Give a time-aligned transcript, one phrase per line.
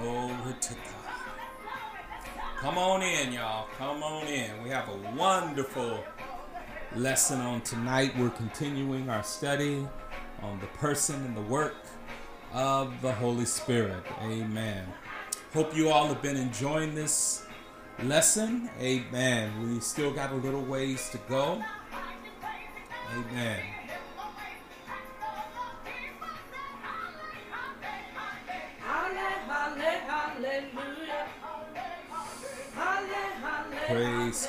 [0.00, 1.02] Glory to God.
[2.58, 3.68] Come on in, y'all.
[3.76, 4.62] Come on in.
[4.62, 6.02] We have a wonderful
[6.96, 8.16] lesson on tonight.
[8.18, 9.86] We're continuing our study
[10.42, 11.74] on the person and the work
[12.52, 14.02] of the Holy Spirit.
[14.22, 14.84] Amen.
[15.52, 17.44] Hope you all have been enjoying this
[18.02, 18.70] lesson.
[18.80, 19.52] Amen.
[19.62, 21.62] We still got a little ways to go.
[23.12, 23.60] Amen.
[33.86, 34.48] Praise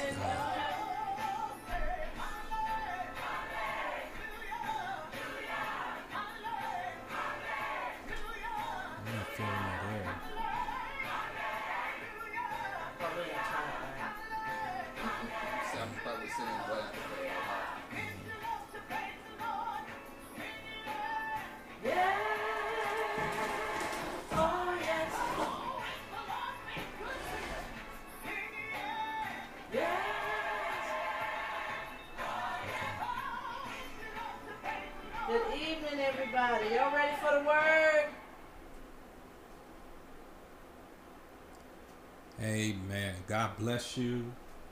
[43.63, 44.25] bless you.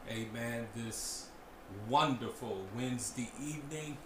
[0.09, 0.67] Amen.
[0.75, 1.27] This
[1.87, 3.97] wonderful Wednesday evening.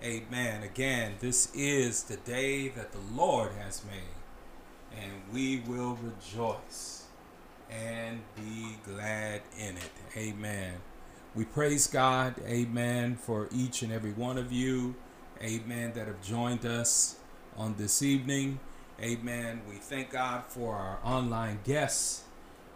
[0.00, 0.62] Amen.
[0.62, 7.06] Again, this is the day that the Lord has made, and we will rejoice
[7.68, 9.90] and be glad in it.
[10.16, 10.74] Amen.
[11.34, 14.94] We praise God, amen, for each and every one of you,
[15.42, 17.16] amen, that have joined us
[17.56, 18.60] on this evening.
[19.02, 19.62] Amen.
[19.68, 22.22] We thank God for our online guests,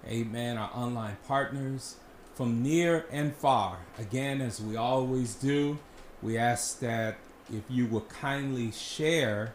[0.07, 1.97] amen, our online partners
[2.35, 3.79] from near and far.
[3.99, 5.79] Again, as we always do,
[6.23, 7.17] we ask that
[7.53, 9.55] if you will kindly share,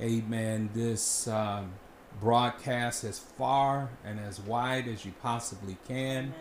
[0.00, 1.72] amen, this um,
[2.20, 6.34] broadcast as far and as wide as you possibly can.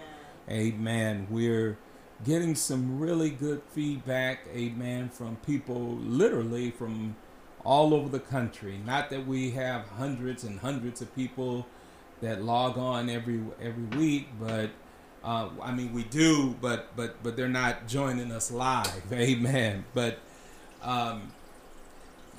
[0.49, 1.27] Amen.
[1.29, 1.77] We're
[2.25, 7.15] getting some really good feedback, amen, from people literally from
[7.63, 8.79] all over the country.
[8.85, 11.65] Not that we have hundreds and hundreds of people
[12.21, 14.69] that log on every every week, but
[15.23, 19.85] uh, I mean we do, but but but they're not joining us live, amen.
[19.93, 20.19] But
[20.81, 21.31] um,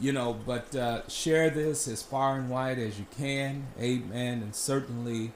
[0.01, 4.55] you know, but uh, share this as far and wide as you can, amen, and
[4.55, 5.33] certainly,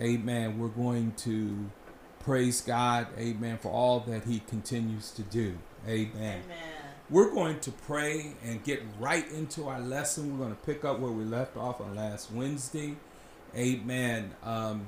[0.00, 0.58] amen.
[0.58, 1.70] We're going to
[2.20, 6.42] praise God, amen, for all that He continues to do, amen.
[6.44, 6.72] Amen.
[7.10, 10.32] We're going to pray and get right into our lesson.
[10.32, 12.96] We're going to pick up where we left off on last Wednesday.
[13.56, 14.34] Amen.
[14.42, 14.86] Um,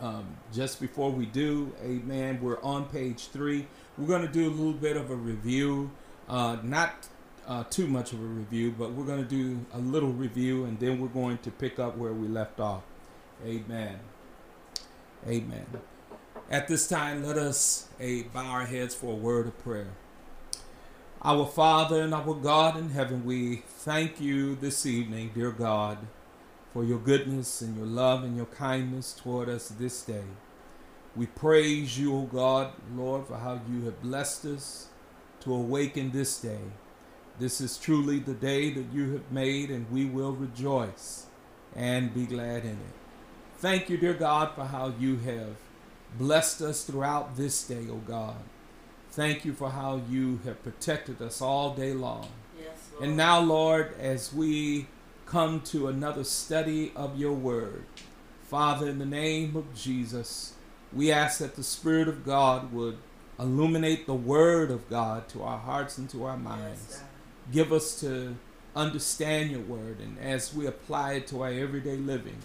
[0.00, 3.66] um, just before we do, amen, we're on page three.
[3.96, 5.90] We're going to do a little bit of a review.
[6.28, 7.08] Uh, not
[7.46, 10.78] uh, too much of a review, but we're going to do a little review and
[10.80, 12.82] then we're going to pick up where we left off.
[13.44, 14.00] Amen.
[15.26, 15.66] Amen.
[16.50, 17.88] At this time, let us
[18.32, 19.92] bow our heads for a word of prayer.
[21.22, 25.98] Our Father and our God in heaven, we thank you this evening, dear God,
[26.76, 30.24] for your goodness and your love and your kindness toward us this day.
[31.16, 34.88] We praise you, O God, Lord, for how you have blessed us
[35.40, 36.60] to awaken this day.
[37.38, 41.24] This is truly the day that you have made, and we will rejoice
[41.74, 42.96] and be glad in it.
[43.56, 45.56] Thank you, dear God, for how you have
[46.18, 48.36] blessed us throughout this day, O God.
[49.12, 52.28] Thank you for how you have protected us all day long.
[52.60, 53.02] Yes, Lord.
[53.08, 54.88] And now, Lord, as we
[55.26, 57.84] come to another study of your word,
[58.44, 60.54] Father, in the name of Jesus,
[60.92, 62.96] we ask that the Spirit of God would
[63.38, 66.86] illuminate the word of God to our hearts and to our minds.
[66.90, 67.02] Yes,
[67.52, 68.36] Give us to
[68.74, 72.38] understand your word, and as we apply it to our everyday living,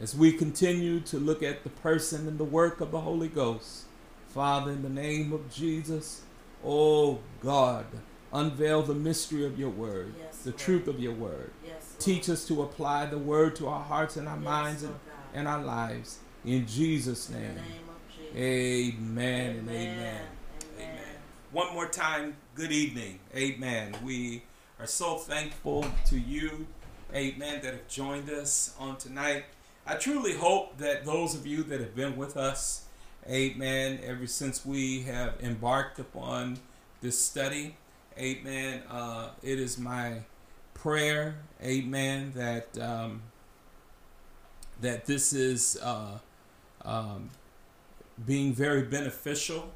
[0.00, 3.84] as we continue to look at the person and the work of the Holy Ghost,
[4.28, 6.22] Father, in the name of Jesus,
[6.64, 7.86] oh God,
[8.32, 10.58] unveil the mystery of your word, Yes, the Lord.
[10.58, 11.50] truth of your word.
[11.98, 14.94] Teach us to apply the word to our hearts and our Yes, minds and,
[15.34, 16.18] and our lives.
[16.44, 17.54] In Jesus' In the name.
[17.54, 18.36] name of Jesus.
[18.36, 19.96] Amen and amen.
[19.98, 20.22] Amen.
[20.78, 21.00] Amen.
[21.52, 23.18] One more time, good evening.
[23.34, 23.94] Amen.
[24.04, 24.42] We
[24.78, 26.66] are so thankful to you,
[27.14, 29.44] amen, that have joined us on tonight.
[29.86, 32.84] I truly hope that those of you that have been with us,
[33.28, 36.58] amen, ever since we have embarked upon
[37.00, 37.76] this study,
[38.18, 40.20] amen, uh, it is my
[40.76, 43.22] prayer, amen, that um,
[44.80, 46.18] that this is uh,
[46.84, 47.30] um,
[48.24, 49.72] being very beneficial.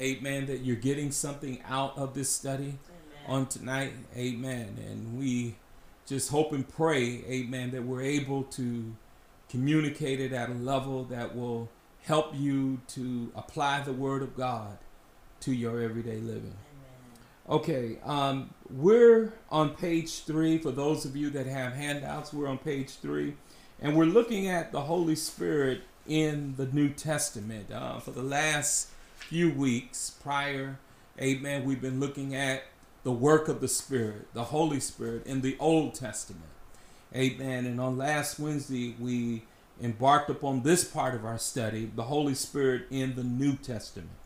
[0.00, 0.46] Amen.
[0.46, 3.26] That you're getting something out of this study Amen.
[3.26, 3.92] on tonight.
[4.16, 4.78] Amen.
[4.88, 5.56] And we
[6.06, 8.96] just hope and pray, amen, that we're able to
[9.48, 11.68] communicate it at a level that will
[12.02, 14.78] help you to apply the Word of God
[15.40, 16.54] to your everyday living.
[17.50, 20.58] Okay, um, we're on page three.
[20.58, 23.34] For those of you that have handouts, we're on page three,
[23.80, 27.72] and we're looking at the Holy Spirit in the New Testament.
[27.72, 30.78] Uh, for the last few weeks prior,
[31.20, 32.62] amen, we've been looking at
[33.02, 36.44] the work of the Spirit, the Holy Spirit in the Old Testament.
[37.12, 37.66] Amen.
[37.66, 39.42] And on last Wednesday, we
[39.82, 44.19] embarked upon this part of our study, the Holy Spirit in the New Testament.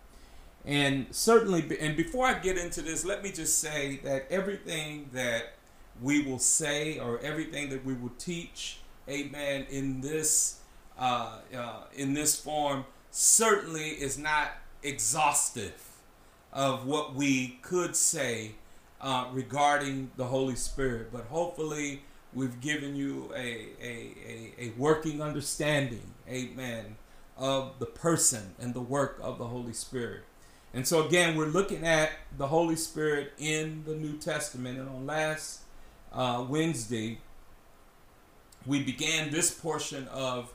[0.64, 5.54] And certainly, and before I get into this, let me just say that everything that
[6.00, 8.78] we will say or everything that we will teach,
[9.08, 10.60] amen, in this
[10.98, 14.52] uh, uh, in this form certainly is not
[14.82, 15.74] exhaustive
[16.52, 18.52] of what we could say
[19.00, 22.02] uh, regarding the Holy Spirit, but hopefully
[22.32, 26.96] we've given you a, a, a, a working understanding, amen,
[27.36, 30.22] of the person and the work of the Holy Spirit.
[30.74, 34.78] And so again, we're looking at the Holy Spirit in the New Testament.
[34.78, 35.60] And on last
[36.12, 37.18] uh, Wednesday,
[38.66, 40.52] we began this portion of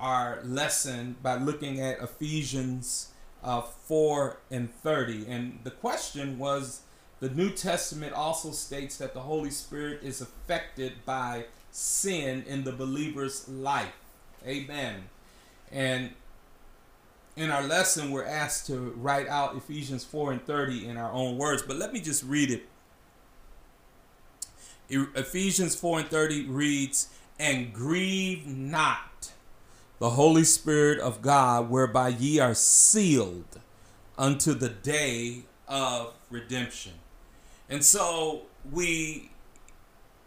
[0.00, 3.08] our lesson by looking at Ephesians
[3.44, 5.26] uh, 4 and 30.
[5.26, 6.82] And the question was
[7.20, 12.72] the New Testament also states that the Holy Spirit is affected by sin in the
[12.72, 13.92] believer's life.
[14.46, 15.08] Amen.
[15.70, 16.12] And
[17.38, 21.38] in our lesson, we're asked to write out Ephesians 4 and 30 in our own
[21.38, 22.66] words, but let me just read it.
[24.90, 27.08] Ephesians 4 and 30 reads,
[27.38, 29.32] And grieve not
[30.00, 33.60] the Holy Spirit of God, whereby ye are sealed
[34.16, 36.94] unto the day of redemption.
[37.68, 39.30] And so we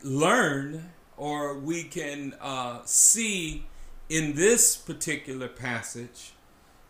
[0.01, 3.65] learn or we can uh, see
[4.07, 6.31] in this particular passage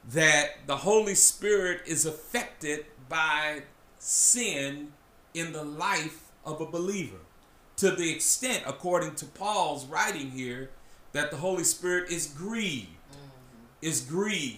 [0.09, 3.63] that the Holy Spirit is affected by
[3.99, 4.93] sin
[5.33, 7.17] in the life of a believer.
[7.77, 10.69] To the extent, according to Paul's writing here,
[11.13, 13.27] that the Holy Spirit is grieved, mm-hmm.
[13.81, 14.57] is grieved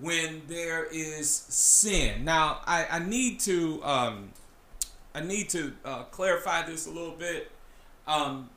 [0.00, 2.24] when there is sin.
[2.24, 4.30] Now, I, I need to um,
[5.14, 7.50] I need to uh, clarify this a little bit.
[8.06, 8.50] Um,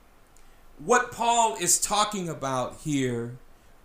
[0.78, 3.38] what Paul is talking about here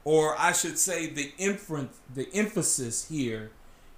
[0.05, 3.50] or I should say the inference, the emphasis here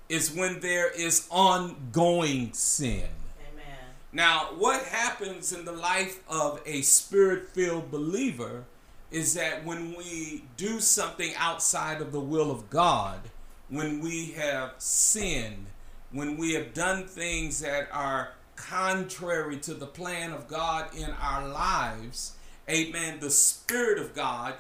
[0.08, 3.08] is when there is ongoing sin.
[3.52, 3.78] Amen.
[4.12, 8.64] Now, what happens in the life of a spirit-filled believer
[9.10, 13.20] is that when we do something outside of the will of God,
[13.69, 15.66] when we have sinned,
[16.10, 21.49] when we have done things that are contrary to the plan of God in our
[21.49, 22.37] lives,
[22.69, 24.54] amen, the Spirit of God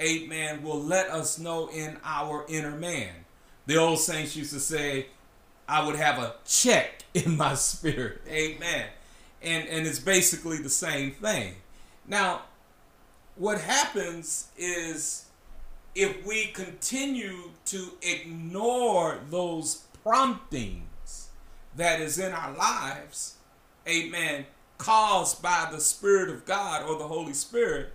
[0.00, 3.12] amen, will let us know in our inner man.
[3.66, 5.06] The old saints used to say,
[5.68, 8.22] I would have a check in my spirit.
[8.28, 8.86] Amen.
[9.42, 11.54] And and it's basically the same thing.
[12.06, 12.42] Now,
[13.36, 15.26] what happens is
[15.94, 21.28] if we continue to ignore those promptings
[21.76, 23.36] that is in our lives,
[23.88, 24.46] amen,
[24.78, 27.92] caused by the Spirit of God or the Holy Spirit,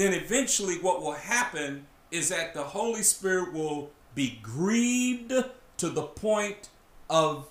[0.00, 5.32] then eventually what will happen is that the Holy Spirit will be grieved
[5.76, 6.68] to the point
[7.08, 7.48] of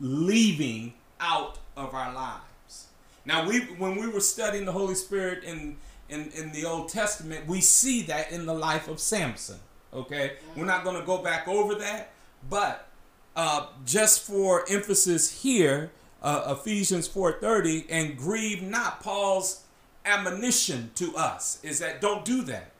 [0.00, 2.86] leaving out of our lives.
[3.24, 5.76] Now, we when we were studying the Holy Spirit in
[6.08, 9.58] in, in the Old Testament, we see that in the life of Samson.
[9.92, 12.12] Okay, we're not going to go back over that,
[12.50, 12.88] but
[13.36, 15.90] uh, just for emphasis here,
[16.22, 19.00] uh, Ephesians 4:30, and grieve not.
[19.02, 19.63] Paul's
[20.04, 22.70] admonition to us is that don't do that.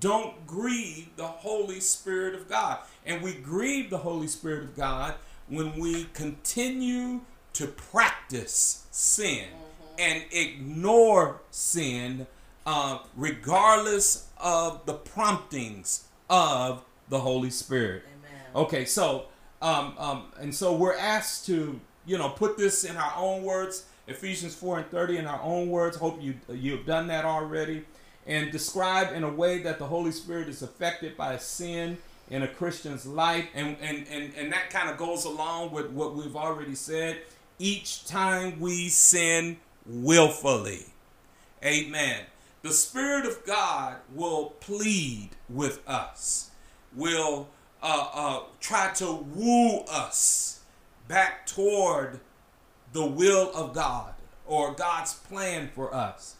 [0.00, 2.78] Don't grieve the Holy Spirit of God.
[3.06, 5.14] And we grieve the Holy Spirit of God
[5.48, 7.20] when we continue
[7.52, 9.94] to practice sin mm-hmm.
[9.98, 12.26] and ignore sin
[12.66, 18.02] uh, regardless of the promptings of the Holy Spirit.
[18.06, 18.40] Amen.
[18.56, 19.26] Okay, so
[19.62, 23.86] um, um, and so we're asked to you know put this in our own words
[24.06, 25.96] Ephesians 4 and 30 in our own words.
[25.96, 27.84] Hope you you've done that already.
[28.26, 31.98] And describe in a way that the Holy Spirit is affected by sin
[32.30, 33.46] in a Christian's life.
[33.54, 37.18] And, and, and, and that kind of goes along with what we've already said.
[37.58, 40.86] Each time we sin willfully.
[41.62, 42.24] Amen.
[42.62, 46.50] The Spirit of God will plead with us,
[46.96, 47.48] will
[47.82, 50.60] uh, uh, try to woo us
[51.06, 52.20] back toward
[52.94, 54.14] the will of God
[54.46, 56.36] or God's plan for us.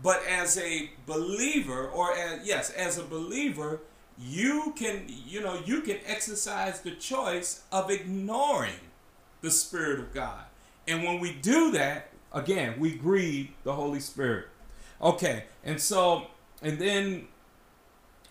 [0.00, 3.80] but as a believer, or as, yes, as a believer,
[4.16, 8.80] you can, you know, you can exercise the choice of ignoring
[9.40, 10.44] the Spirit of God.
[10.86, 14.46] And when we do that, again, we grieve the Holy Spirit.
[15.02, 16.28] Okay, and so,
[16.62, 17.26] and then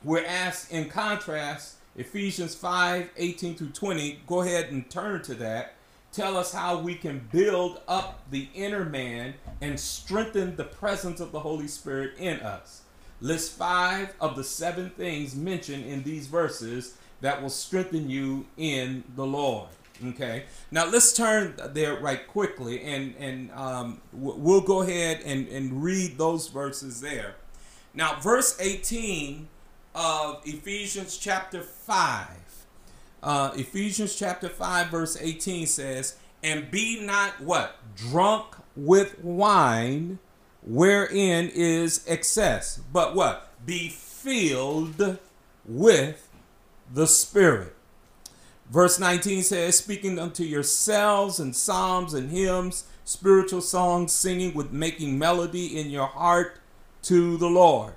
[0.03, 5.73] we're asked in contrast, Ephesians 5 18 to 20, go ahead and turn to that.
[6.11, 11.31] Tell us how we can build up the inner man and strengthen the presence of
[11.31, 12.81] the Holy Spirit in us.
[13.19, 19.03] List five of the seven things mentioned in these verses that will strengthen you in
[19.15, 19.69] the Lord.
[20.05, 20.45] Okay.
[20.69, 26.19] Now let's turn there right quickly, and and um, we'll go ahead and and read
[26.19, 27.35] those verses there.
[27.97, 29.47] Now, verse 18
[29.95, 32.27] of Ephesians chapter 5.
[33.21, 37.75] Uh, Ephesians chapter 5, verse 18 says, And be not what?
[37.95, 40.19] Drunk with wine,
[40.61, 43.51] wherein is excess, but what?
[43.65, 45.17] Be filled
[45.65, 46.29] with
[46.93, 47.73] the Spirit.
[48.69, 55.17] Verse 19 says, Speaking unto yourselves in psalms and hymns, spiritual songs, singing with making
[55.17, 56.59] melody in your heart
[57.03, 57.93] to the Lord.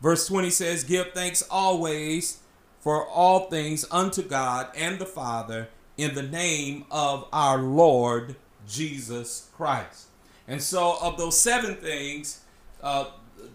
[0.00, 2.40] Verse 20 says, Give thanks always
[2.84, 8.36] for all things unto God and the Father in the name of our Lord
[8.68, 10.08] Jesus Christ.
[10.46, 12.42] And so, of those seven things,
[12.82, 13.06] uh,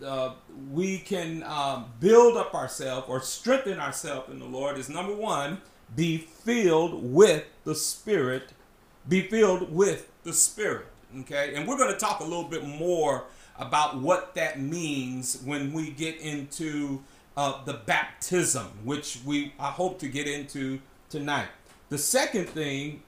[0.03, 0.31] uh,
[0.71, 5.61] we can um, build up ourselves or strengthen ourselves in the Lord is number one,
[5.95, 8.53] be filled with the Spirit.
[9.07, 10.87] Be filled with the Spirit.
[11.19, 13.25] Okay, and we're going to talk a little bit more
[13.59, 17.03] about what that means when we get into
[17.39, 21.47] uh, the baptism, which we I hope to get into tonight.
[21.87, 23.01] The second thing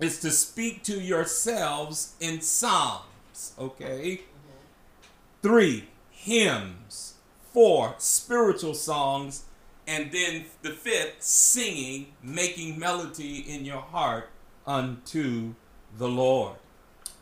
[0.00, 3.52] is to speak to yourselves in psalms.
[3.58, 4.22] Okay.
[4.22, 5.42] Mm-hmm.
[5.42, 7.14] Three hymns.
[7.52, 9.44] Four spiritual songs
[9.86, 14.30] and then the fifth, singing, making melody in your heart
[14.66, 15.54] unto
[15.98, 16.56] the Lord.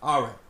[0.02, 0.43] All right.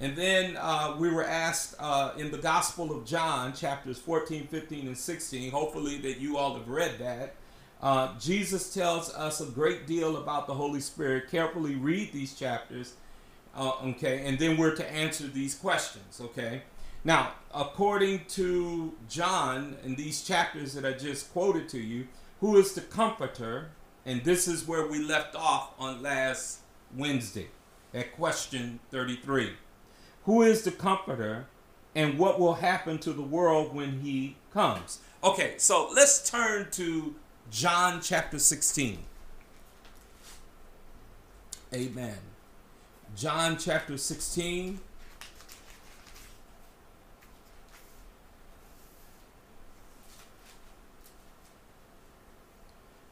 [0.00, 4.86] And then uh, we were asked uh, in the Gospel of John, chapters 14, 15,
[4.86, 7.34] and 16, hopefully that you all have read that.
[7.82, 11.30] Uh, Jesus tells us a great deal about the Holy Spirit.
[11.30, 12.94] Carefully read these chapters,
[13.54, 16.62] uh, okay, and then we're to answer these questions, okay?
[17.04, 22.06] Now, according to John in these chapters that I just quoted to you,
[22.40, 23.70] who is the comforter?
[24.06, 26.60] And this is where we left off on last
[26.96, 27.48] Wednesday
[27.92, 29.52] at question 33.
[30.30, 31.46] Who is the comforter
[31.92, 35.00] and what will happen to the world when he comes?
[35.24, 37.16] Okay, so let's turn to
[37.50, 38.98] John chapter 16.
[41.74, 42.18] Amen.
[43.16, 44.78] John chapter 16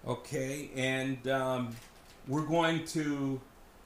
[0.06, 1.74] Okay, and um,
[2.28, 3.40] we're going to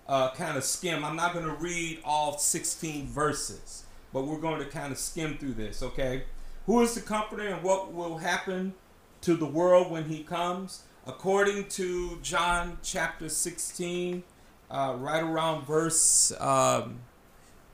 [0.08, 1.04] uh, kind of skim.
[1.04, 5.38] I'm not going to read all 16 verses, but we're going to kind of skim
[5.38, 6.24] through this, okay?
[6.66, 8.74] Who is the comforter and what will happen
[9.22, 10.82] to the world when he comes?
[11.06, 14.22] According to John chapter 16,
[14.70, 17.00] uh, right around verse, um,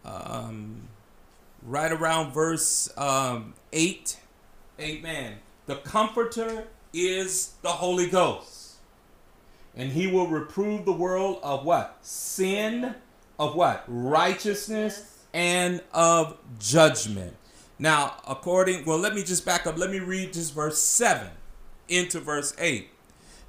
[0.05, 0.89] um,
[1.63, 4.19] right around verse um, 8,
[4.81, 5.35] amen.
[5.67, 8.68] The comforter is the Holy Ghost.
[9.79, 11.99] And he will reprove the world of what?
[12.03, 12.97] Sin,
[13.39, 13.85] of what?
[13.87, 17.37] Righteousness, and of judgment.
[17.79, 19.79] Now, according, well, let me just back up.
[19.79, 21.29] Let me read just verse 7
[21.89, 22.89] into verse 8.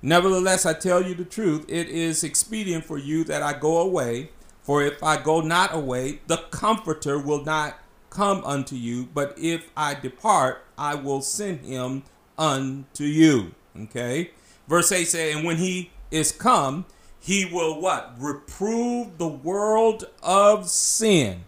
[0.03, 4.29] Nevertheless, I tell you the truth, it is expedient for you that I go away.
[4.61, 7.79] For if I go not away, the Comforter will not
[8.11, 9.09] come unto you.
[9.11, 12.03] But if I depart, I will send him
[12.37, 13.55] unto you.
[13.75, 14.29] Okay.
[14.67, 16.85] Verse 8 says, And when he is come,
[17.19, 18.13] he will what?
[18.17, 21.43] Reprove the world of sin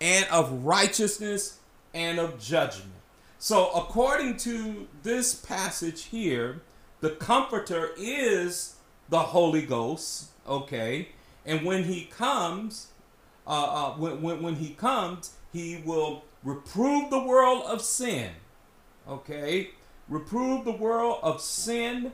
[0.00, 1.58] and of righteousness
[1.94, 2.92] and of judgment.
[3.38, 6.60] So, according to this passage here,
[7.00, 8.76] the Comforter is
[9.08, 11.08] the Holy Ghost, okay?
[11.46, 12.88] And when he comes,
[13.46, 18.30] uh, uh, when, when, when he comes, he will reprove the world of sin,
[19.08, 19.70] okay?
[20.10, 22.12] reprove the world of sin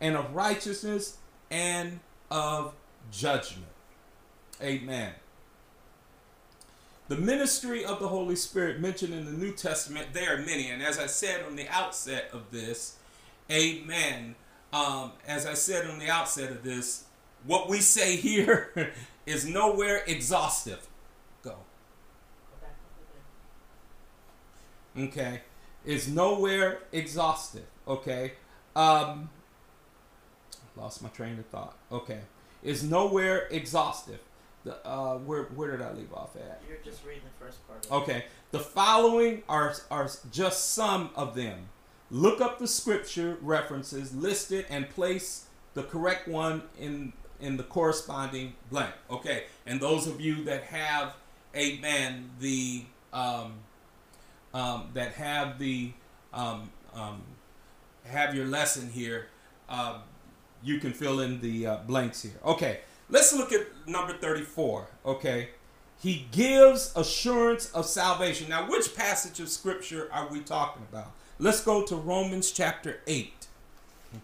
[0.00, 1.18] and of righteousness
[1.50, 2.00] and
[2.30, 2.74] of
[3.10, 3.66] judgment.
[4.62, 5.12] Amen.
[7.08, 10.68] The ministry of the Holy Spirit mentioned in the New Testament, there are many.
[10.68, 12.96] And as I said on the outset of this,
[13.50, 14.34] amen.
[14.72, 17.04] Um, as I said on the outset of this,
[17.46, 18.92] what we say here
[19.26, 20.86] is nowhere exhaustive.
[21.42, 21.54] Go.
[24.98, 25.42] Okay,
[25.86, 27.66] is nowhere exhaustive.
[27.86, 28.32] Okay,
[28.76, 29.30] um,
[30.78, 31.76] lost my train of thought.
[31.90, 32.20] Okay,
[32.62, 34.20] is nowhere exhaustive.
[34.64, 36.62] The uh, where where did I leave off at?
[36.68, 37.86] You're just reading the first part.
[37.86, 41.68] Of Okay, the following are are just some of them.
[42.10, 48.54] Look up the scripture references listed and place the correct one in in the corresponding
[48.70, 48.94] blank.
[49.10, 51.14] Okay, and those of you that have,
[51.54, 53.54] amen, the um,
[54.52, 55.92] um, that have the
[56.32, 57.22] um, um,
[58.04, 59.28] have your lesson here,
[59.68, 60.02] um,
[60.62, 62.38] you can fill in the uh, blanks here.
[62.44, 64.88] Okay, let's look at number thirty-four.
[65.04, 65.50] Okay,
[66.00, 68.48] he gives assurance of salvation.
[68.48, 71.12] Now, which passage of scripture are we talking about?
[71.38, 73.46] Let's go to Romans chapter eight.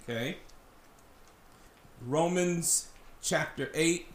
[0.03, 0.39] Okay.
[2.07, 2.89] Romans
[3.23, 4.07] chapter 8.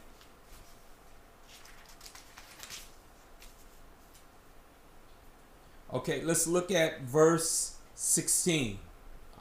[5.91, 8.77] Okay, let's look at verse 16.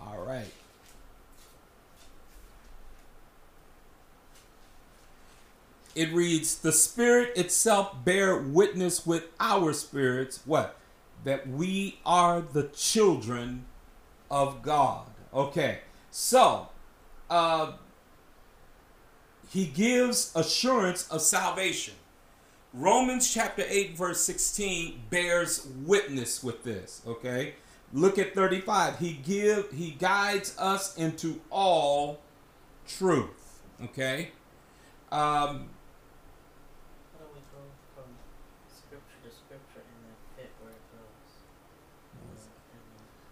[0.01, 0.47] All right.
[5.95, 10.77] It reads, The Spirit itself bear witness with our spirits, what?
[11.25, 13.65] That we are the children
[14.31, 15.07] of God.
[15.35, 15.81] Okay,
[16.11, 16.69] so,
[17.29, 17.73] uh,
[19.51, 21.95] he gives assurance of salvation.
[22.75, 27.55] Romans chapter 8 verse 16 bears witness with this, okay?
[27.95, 28.99] Look at 35.
[28.99, 32.21] He give he guides us into all
[32.87, 34.33] truth, okay?
[35.11, 35.71] Um
[37.17, 37.65] How do we go
[37.97, 38.05] from
[38.69, 41.41] scripture to scripture and then fit where it goes?
[42.13, 42.37] And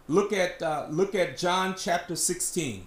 [0.09, 2.87] look at uh, look at John chapter 16.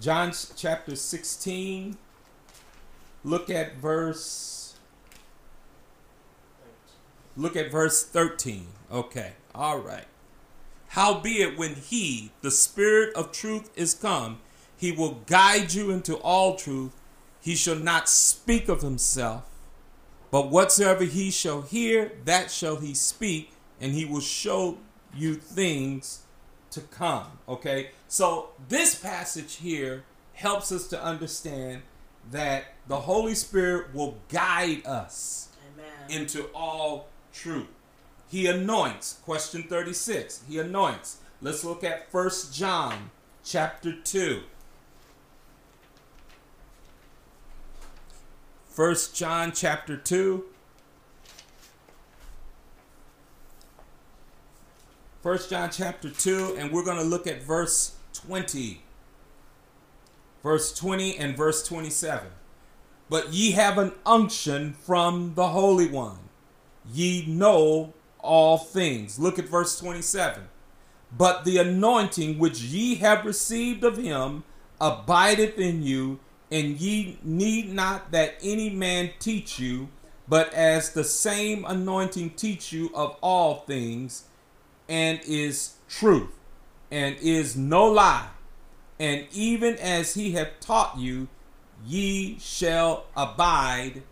[0.00, 1.96] John chapter 16.
[3.24, 4.62] Look at verse
[7.36, 8.66] Look at verse 13.
[8.90, 9.32] Okay.
[9.54, 10.04] All right.
[10.92, 14.40] Howbeit, when he, the Spirit of truth, is come,
[14.76, 16.92] he will guide you into all truth.
[17.40, 19.44] He shall not speak of himself,
[20.30, 24.76] but whatsoever he shall hear, that shall he speak, and he will show
[25.14, 26.24] you things
[26.72, 27.38] to come.
[27.48, 27.92] Okay.
[28.06, 31.82] So, this passage here helps us to understand
[32.30, 36.20] that the Holy Spirit will guide us Amen.
[36.20, 37.68] into all truth.
[38.32, 39.18] He anoints.
[39.26, 40.44] Question 36.
[40.48, 41.18] He anoints.
[41.42, 43.10] Let's look at First John
[43.44, 44.40] chapter 2.
[48.70, 50.46] First John chapter 2.
[55.20, 58.80] First John chapter 2 and we're going to look at verse 20.
[60.42, 62.28] Verse 20 and verse 27.
[63.10, 66.30] But ye have an unction from the Holy One.
[66.90, 67.92] Ye know
[68.22, 69.18] all things.
[69.18, 70.48] Look at verse 27.
[71.16, 74.44] But the anointing which ye have received of him
[74.80, 79.88] abideth in you, and ye need not that any man teach you,
[80.26, 84.24] but as the same anointing teach you of all things,
[84.88, 86.30] and is truth,
[86.90, 88.28] and is no lie.
[88.98, 91.28] And even as he hath taught you,
[91.84, 94.02] ye shall abide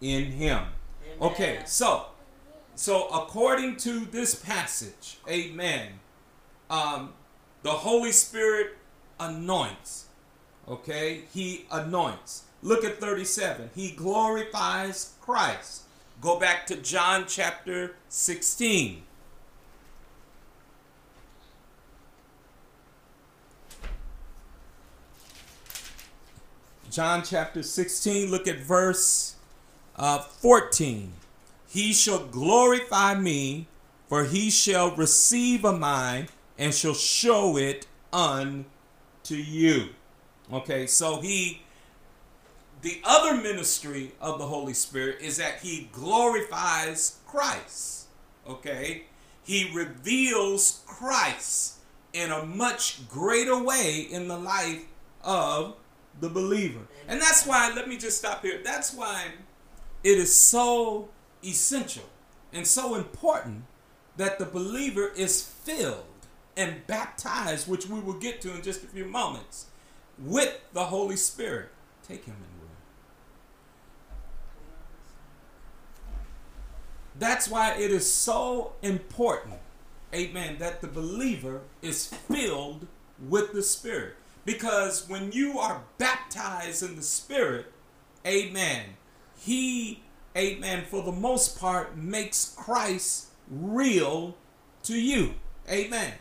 [0.00, 0.64] in him.
[1.20, 2.06] Okay, so
[2.74, 6.00] so according to this passage, amen.
[6.70, 7.12] Um,
[7.62, 8.78] the Holy Spirit
[9.20, 10.06] anoints.
[10.68, 12.44] Okay, he anoints.
[12.62, 13.70] Look at 37.
[13.74, 15.82] He glorifies Christ.
[16.20, 19.02] Go back to John chapter 16.
[26.92, 29.36] John chapter 16, look at verse
[29.96, 31.14] uh, 14.
[31.72, 33.66] He shall glorify me,
[34.06, 38.66] for he shall receive of mine and shall show it unto
[39.30, 39.88] you.
[40.52, 41.62] Okay, so he,
[42.82, 48.08] the other ministry of the Holy Spirit is that he glorifies Christ.
[48.46, 49.04] Okay,
[49.42, 51.76] he reveals Christ
[52.12, 54.84] in a much greater way in the life
[55.24, 55.76] of
[56.20, 56.80] the believer.
[57.08, 58.60] And that's why, let me just stop here.
[58.62, 59.28] That's why
[60.04, 61.08] it is so
[61.44, 62.08] essential
[62.52, 63.64] and so important
[64.16, 66.04] that the believer is filled
[66.56, 69.66] and baptized, which we will get to in just a few moments,
[70.18, 71.70] with the Holy Spirit.
[72.06, 72.52] Take him in.
[77.18, 79.60] That's why it is so important
[80.14, 82.86] amen, that the believer is filled
[83.28, 84.14] with the Spirit.
[84.44, 87.72] Because when you are baptized in the Spirit,
[88.26, 88.96] amen,
[89.36, 90.02] He,
[90.36, 94.36] amen, for the most part, makes Christ real
[94.84, 95.34] to you.
[95.70, 96.14] Amen.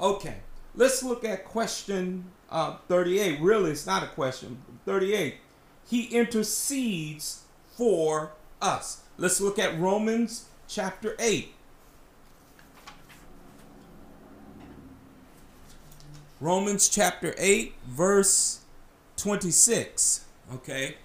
[0.00, 0.36] Okay,
[0.74, 3.40] let's look at question uh, 38.
[3.40, 4.58] Really, it's not a question.
[4.86, 5.36] 38.
[5.88, 7.42] He intercedes
[7.76, 9.02] for us.
[9.18, 11.52] Let's look at Romans chapter 8.
[16.40, 18.60] Romans chapter 8, verse
[19.16, 20.24] 26.
[20.54, 20.96] Okay.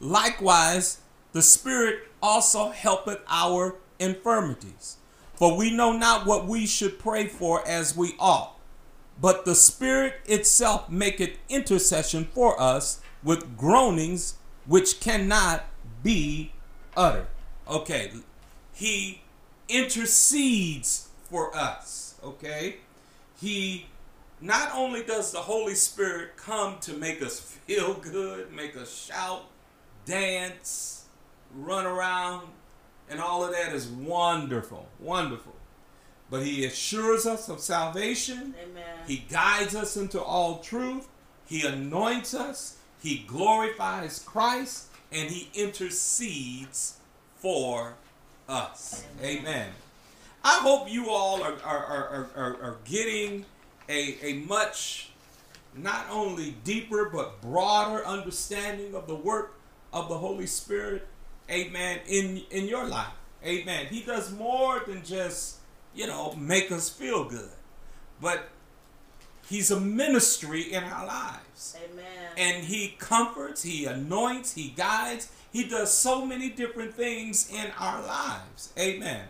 [0.00, 0.98] Likewise,
[1.32, 4.96] the Spirit also helpeth our infirmities.
[5.34, 8.58] For we know not what we should pray for as we ought.
[9.20, 14.34] But the Spirit itself maketh intercession for us with groanings
[14.66, 15.64] which cannot
[16.02, 16.52] be
[16.96, 17.26] uttered.
[17.68, 18.12] Okay.
[18.72, 19.22] He
[19.68, 22.14] intercedes for us.
[22.22, 22.76] Okay.
[23.40, 23.86] He
[24.40, 29.44] not only does the Holy Spirit come to make us feel good, make us shout,
[30.04, 30.97] dance,
[31.54, 32.48] run around,
[33.08, 35.54] and all of that is wonderful, wonderful.
[36.30, 38.54] But He assures us of salvation.
[38.62, 38.84] Amen.
[39.06, 41.08] He guides us into all truth.
[41.46, 42.76] He anoints us.
[43.02, 44.88] He glorifies Christ.
[45.10, 46.98] And He intercedes
[47.36, 47.94] for
[48.48, 49.04] us.
[49.22, 49.38] Amen.
[49.38, 49.70] Amen.
[50.44, 53.44] I hope you all are, are, are, are, are getting
[53.88, 55.10] a, a much
[55.74, 59.58] not only deeper but broader understanding of the work
[59.92, 61.06] of the Holy Spirit,
[61.50, 63.12] amen, in in your life.
[63.44, 63.86] Amen.
[63.86, 65.58] He does more than just,
[65.94, 67.50] you know, make us feel good.
[68.20, 68.48] But
[69.48, 71.76] he's a ministry in our lives.
[71.84, 72.04] Amen.
[72.36, 75.30] And he comforts, he anoints, he guides.
[75.52, 78.72] He does so many different things in our lives.
[78.78, 79.24] Amen.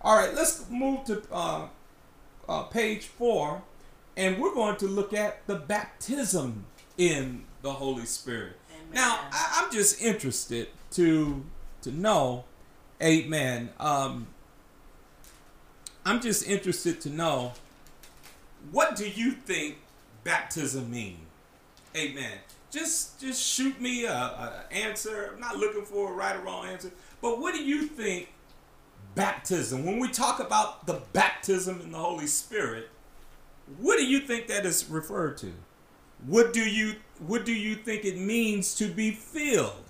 [0.00, 1.68] All right, let's move to uh,
[2.48, 3.62] uh, page four,
[4.16, 6.66] and we're going to look at the baptism
[6.98, 8.58] in the Holy Spirit.
[8.70, 8.94] Amen.
[8.94, 11.42] Now, I, I'm just interested to
[11.84, 12.44] to know,
[13.02, 13.70] Amen.
[13.78, 14.28] Um,
[16.06, 17.52] I'm just interested to know
[18.70, 19.78] what do you think
[20.22, 21.18] baptism mean?
[21.96, 22.38] Amen.
[22.70, 25.32] Just just shoot me a, a answer.
[25.34, 28.32] I'm not looking for a right or wrong answer, but what do you think
[29.14, 29.84] baptism?
[29.84, 32.88] When we talk about the baptism in the Holy Spirit,
[33.78, 35.52] what do you think that is referred to?
[36.26, 39.84] What do you what do you think it means to be filled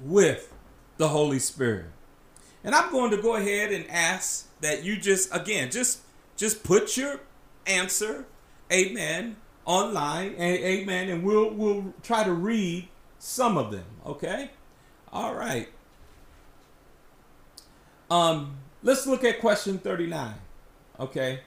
[0.00, 0.52] with
[1.00, 1.86] the Holy Spirit?
[2.62, 6.00] And I'm going to go ahead and ask that you just again just
[6.36, 7.20] just put your
[7.66, 8.26] answer,
[8.70, 12.86] amen, online, amen, and we'll we'll try to read
[13.18, 14.50] some of them, okay?
[15.10, 15.68] All right.
[18.10, 20.34] Um let's look at question 39.
[21.00, 21.40] Okay?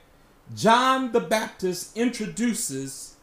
[0.52, 3.14] John the Baptist introduces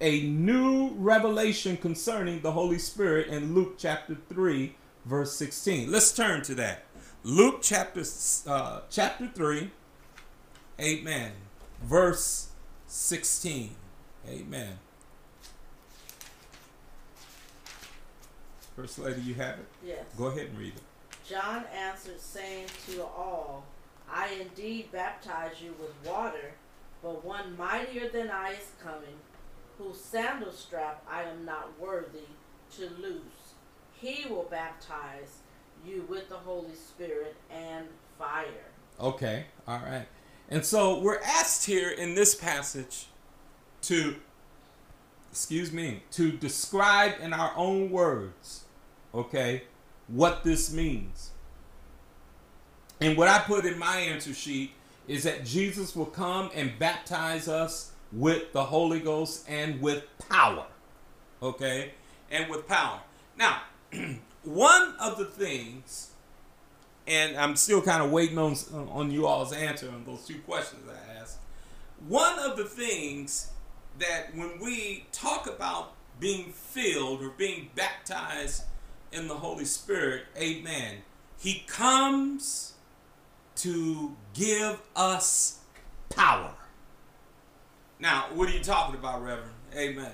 [0.00, 4.74] a new revelation concerning the Holy Spirit in Luke chapter 3
[5.10, 5.90] verse 16.
[5.90, 6.84] Let's turn to that.
[7.24, 8.02] Luke chapter
[8.46, 9.70] uh, chapter 3
[10.80, 11.32] amen
[11.82, 12.48] verse
[12.86, 13.70] 16.
[14.28, 14.78] Amen.
[18.76, 19.66] First lady, you have it.
[19.84, 20.04] yes.
[20.16, 20.82] Go ahead and read it.
[21.28, 23.64] John answered, saying to all,
[24.12, 26.52] I indeed baptize you with water,
[27.02, 29.18] but one mightier than I is coming,
[29.78, 32.28] whose sandal strap I am not worthy
[32.76, 33.39] to loose.
[34.00, 35.40] He will baptize
[35.86, 37.86] you with the Holy Spirit and
[38.18, 38.46] fire.
[38.98, 40.06] Okay, all right.
[40.48, 43.06] And so we're asked here in this passage
[43.82, 44.16] to,
[45.30, 48.64] excuse me, to describe in our own words,
[49.14, 49.62] okay,
[50.08, 51.30] what this means.
[53.00, 54.72] And what I put in my answer sheet
[55.08, 60.66] is that Jesus will come and baptize us with the Holy Ghost and with power.
[61.42, 61.92] Okay?
[62.30, 63.00] And with power.
[63.36, 63.62] Now,
[64.44, 66.10] one of the things
[67.06, 68.54] and I'm still kind of waiting on
[68.92, 71.38] on you all's answer on those two questions I asked.
[72.06, 73.50] One of the things
[73.98, 78.64] that when we talk about being filled or being baptized
[79.12, 80.98] in the Holy Spirit, amen,
[81.38, 82.74] he comes
[83.56, 85.58] to give us
[86.08, 86.54] power.
[87.98, 89.50] Now, what are you talking about, Reverend?
[89.74, 90.12] Amen.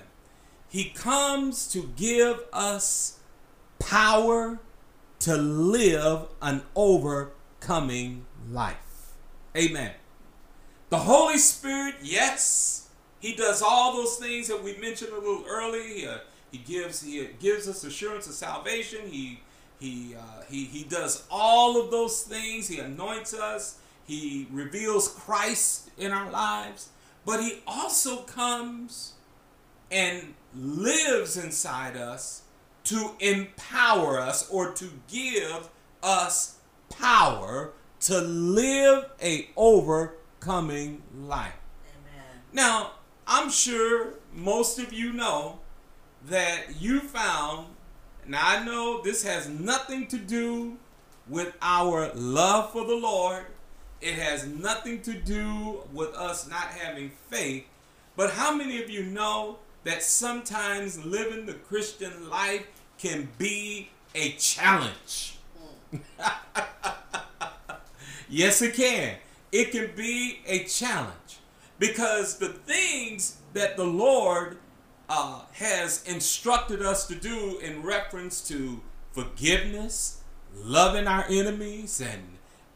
[0.69, 3.16] He comes to give us
[3.79, 4.59] power
[5.21, 9.13] to live an overcoming life.
[9.57, 9.93] Amen.
[10.91, 12.89] The Holy Spirit, yes,
[13.21, 15.83] He does all those things that we mentioned a little earlier.
[15.83, 16.19] He, uh,
[16.53, 19.01] he gives He gives us assurance of salvation.
[19.11, 19.41] He
[19.81, 22.69] he uh, he he does all of those things.
[22.69, 23.79] He anoints us.
[24.07, 26.91] he reveals Christ in our lives,
[27.25, 29.15] but he also comes
[29.91, 32.43] and lives inside us
[32.87, 35.69] to empower us or to give
[36.03, 41.55] us power to live a overcoming life.
[41.91, 42.43] Amen.
[42.53, 42.93] Now,
[43.27, 45.59] I'm sure most of you know
[46.27, 47.69] that you found,
[48.25, 50.77] and I know this has nothing to do
[51.29, 53.47] with our love for the Lord.
[54.01, 57.65] It has nothing to do with us not having faith.
[58.15, 62.67] But how many of you know that sometimes living the Christian life
[63.07, 65.39] can be a challenge?
[68.29, 69.17] yes, it can.
[69.53, 71.39] It can be a challenge
[71.79, 74.59] because the things that the Lord
[75.09, 78.81] uh, has instructed us to do in reference to
[79.13, 80.23] forgiveness,
[80.55, 82.23] loving our enemies, and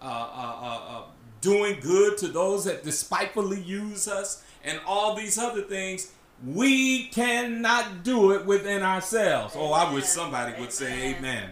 [0.01, 1.03] uh, uh, uh, uh,
[1.41, 6.13] doing good to those that despitefully use us, and all these other things,
[6.47, 9.55] we cannot do it within ourselves.
[9.57, 10.05] Oh, I wish Amen.
[10.05, 11.51] somebody would say amen.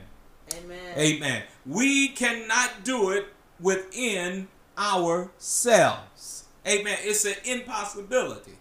[0.55, 0.98] Amen.
[0.98, 1.42] Amen.
[1.66, 3.27] We cannot do it
[3.61, 4.48] within
[4.79, 6.44] ourselves.
[6.66, 6.98] Amen.
[7.03, 8.59] It's an impossibility.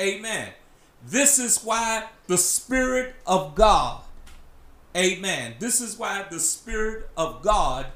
[0.00, 0.50] Amen.
[1.06, 4.02] This is why the Spirit of God,
[4.96, 5.54] amen.
[5.58, 7.86] This is why the Spirit of God,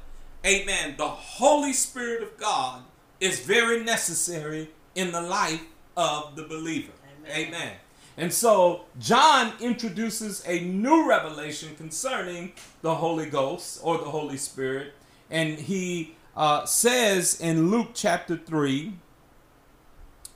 [0.45, 2.83] amen, the Holy Spirit of God
[3.19, 5.61] is very necessary in the life
[5.97, 6.93] of the believer.
[7.31, 7.73] Amen.
[8.17, 14.93] And so John introduces a new revelation concerning the Holy Ghost or the Holy Spirit.
[15.29, 18.93] And he uh, says in Luke chapter 3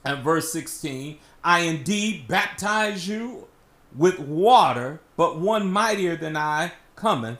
[0.04, 3.46] and verse 16, I indeed baptize you
[3.94, 7.38] with water, but one mightier than I cometh.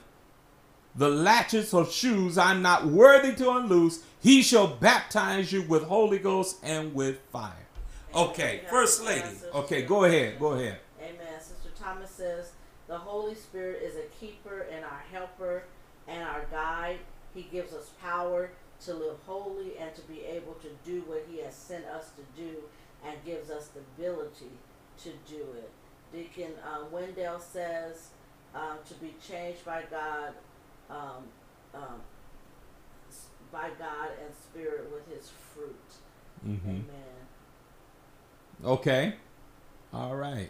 [0.95, 4.01] The latches of shoes I'm not worthy to unloose.
[4.19, 7.66] He shall baptize you with Holy Ghost and with fire.
[8.15, 9.27] Okay, First Lady.
[9.53, 10.39] Okay, go ahead.
[10.39, 10.79] Go ahead.
[11.01, 11.39] Amen.
[11.39, 12.51] Sister Thomas says,
[12.87, 15.63] The Holy Spirit is a keeper and our helper
[16.07, 16.97] and our guide.
[17.33, 18.49] He gives us power
[18.85, 22.41] to live holy and to be able to do what He has sent us to
[22.41, 22.57] do
[23.05, 24.51] and gives us the ability
[25.03, 25.69] to do it.
[26.13, 28.09] Deacon uh, Wendell says,
[28.55, 30.33] uh, to be changed by God,
[30.89, 31.23] um,
[31.73, 32.01] um,
[33.51, 35.75] by God and Spirit with His fruit.
[36.45, 36.69] Mm-hmm.
[36.69, 37.26] Amen.
[38.63, 39.15] Okay.
[39.93, 40.49] All right.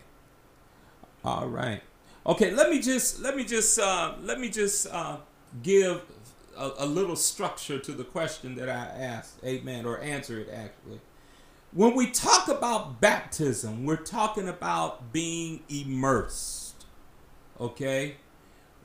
[1.24, 1.82] All right.
[2.26, 5.18] Okay, let me just let me just uh, let me just uh,
[5.64, 6.02] give
[6.58, 9.44] a, a little structure to the question that I asked.
[9.46, 9.86] Amen.
[9.86, 11.00] Or answer it actually.
[11.74, 16.86] When we talk about baptism, we're talking about being immersed.
[17.60, 18.16] Okay.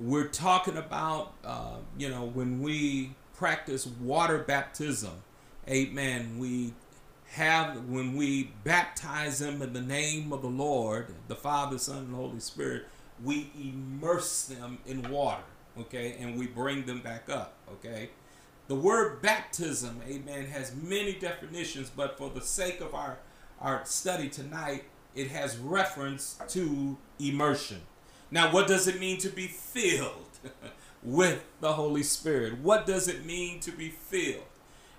[0.00, 5.22] We're talking about uh, you know when we practice water baptism.
[5.68, 6.38] Amen.
[6.38, 6.74] We
[7.32, 12.14] have when we baptize them in the name of the Lord, the Father, Son, and
[12.14, 12.86] Holy Spirit,
[13.24, 15.42] we immerse them in water,
[15.78, 18.10] okay, and we bring them back up, okay.
[18.68, 23.18] The word baptism, amen, has many definitions, but for the sake of our
[23.60, 27.80] our study tonight, it has reference to immersion.
[28.30, 30.38] Now, what does it mean to be filled
[31.02, 32.58] with the Holy Spirit?
[32.58, 34.42] What does it mean to be filled?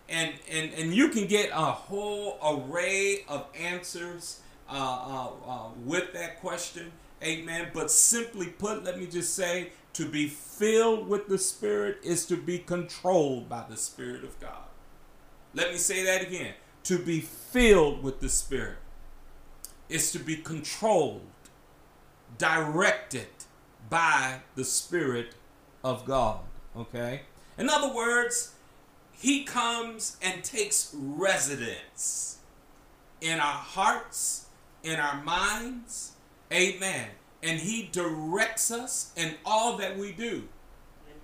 [0.09, 6.13] And and and you can get a whole array of answers uh, uh, uh, with
[6.13, 6.91] that question.
[7.23, 7.69] Amen.
[7.73, 12.35] But simply put let me just say to be filled with the spirit is to
[12.35, 14.67] be controlled by the spirit of god.
[15.53, 16.53] Let me say that again.
[16.85, 18.79] To be filled with the spirit
[19.87, 21.21] is to be controlled
[22.37, 23.27] directed
[23.89, 25.35] by the spirit
[25.83, 26.39] of god.
[26.75, 27.21] Okay?
[27.57, 28.53] In other words
[29.23, 32.39] he comes and takes residence
[33.21, 34.47] in our hearts,
[34.83, 36.11] in our minds.
[36.51, 37.07] Amen.
[37.41, 40.25] And he directs us in all that we do.
[40.25, 40.49] Amen.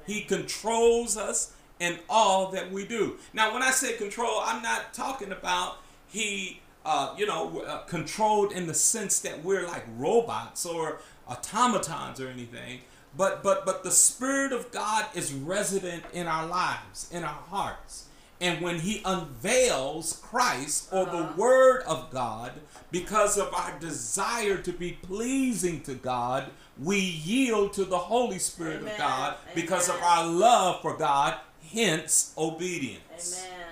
[0.07, 3.17] He controls us in all that we do.
[3.33, 8.53] Now, when I say control, I'm not talking about he, uh, you know, uh, controlled
[8.53, 12.79] in the sense that we're like robots or automatons or anything.
[13.17, 18.05] But but but the Spirit of God is resident in our lives, in our hearts.
[18.41, 21.17] And when he unveils Christ or Uh-huh.
[21.17, 22.53] the Word of God,
[22.89, 28.77] because of our desire to be pleasing to God, we yield to the Holy Spirit
[28.81, 28.93] Amen.
[28.93, 31.35] of God because of our love for God,
[31.73, 33.43] hence obedience.
[33.45, 33.67] Amen.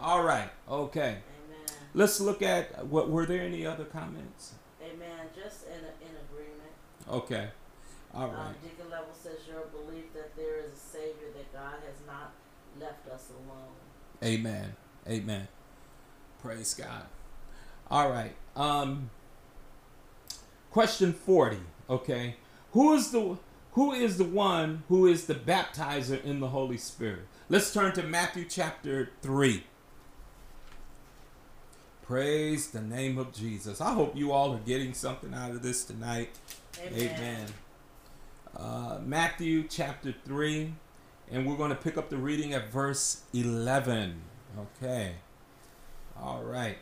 [0.00, 1.18] All right, okay.
[1.18, 1.66] Amen.
[1.92, 4.54] Let's look at what were there any other comments?
[4.82, 5.26] Amen.
[5.34, 6.72] Just in, in agreement.
[7.10, 7.48] Okay.
[8.16, 8.54] All Um.
[8.62, 12.32] Deacon Level says your belief that there is a Savior, that God has not
[12.80, 13.74] left us alone.
[14.24, 14.74] Amen.
[15.06, 15.48] Amen.
[16.40, 17.02] Praise God.
[17.90, 18.34] All right.
[18.56, 19.10] Um
[20.70, 21.58] question 40,
[21.90, 22.36] okay?
[22.72, 23.36] Who is the
[23.72, 27.26] who is the one who is the baptizer in the Holy Spirit?
[27.50, 29.64] Let's turn to Matthew chapter 3.
[32.02, 33.80] Praise the name of Jesus.
[33.80, 36.30] I hope you all are getting something out of this tonight.
[36.80, 37.10] Amen.
[37.16, 37.46] Amen.
[38.58, 40.72] Uh, Matthew chapter 3,
[41.30, 44.22] and we're going to pick up the reading at verse 11.
[44.58, 45.12] Okay.
[46.20, 46.78] All right.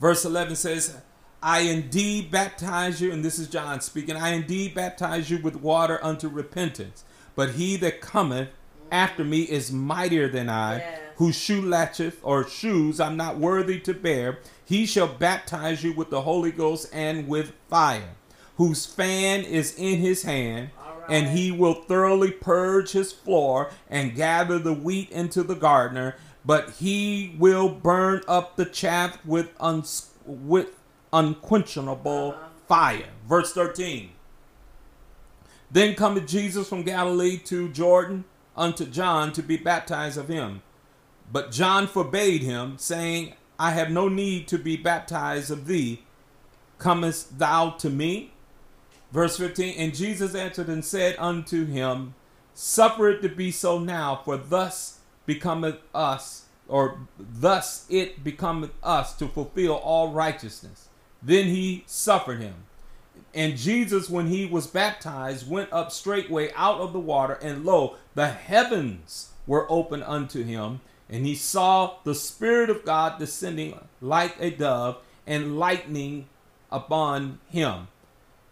[0.00, 0.96] Verse 11 says,
[1.40, 6.02] I indeed baptize you, and this is John speaking, I indeed baptize you with water
[6.02, 7.04] unto repentance.
[7.36, 8.48] But he that cometh
[8.90, 11.00] after me is mightier than I, Yes.
[11.16, 14.38] whose shoe latcheth or shoes I'm not worthy to bear.
[14.64, 18.10] He shall baptize you with the Holy Ghost and with fire,
[18.56, 21.04] whose fan is in his hand, right.
[21.10, 26.14] and he will thoroughly purge his floor and gather the wheat into the gardener,
[26.44, 30.68] but he will burn up the chaff with uns- with
[31.12, 32.48] unquenchable Uh-huh.
[32.68, 33.08] fire.
[33.28, 34.10] Verse 13.
[35.70, 38.24] Then cometh Jesus from Galilee to Jordan
[38.56, 40.62] unto John to be baptized of him.
[41.32, 46.04] But John forbade him, saying, I have no need to be baptized of thee.
[46.78, 48.32] Comest thou to me?
[49.14, 52.14] Verse 15 And Jesus answered and said unto him,
[52.52, 59.16] Suffer it to be so now, for thus becometh us, or thus it becometh us
[59.16, 60.88] to fulfill all righteousness.
[61.22, 62.54] Then he suffered him.
[63.32, 67.96] And Jesus, when he was baptized, went up straightway out of the water, and lo,
[68.16, 74.36] the heavens were opened unto him, and he saw the Spirit of God descending like
[74.40, 76.28] a dove and lightning
[76.70, 77.88] upon him.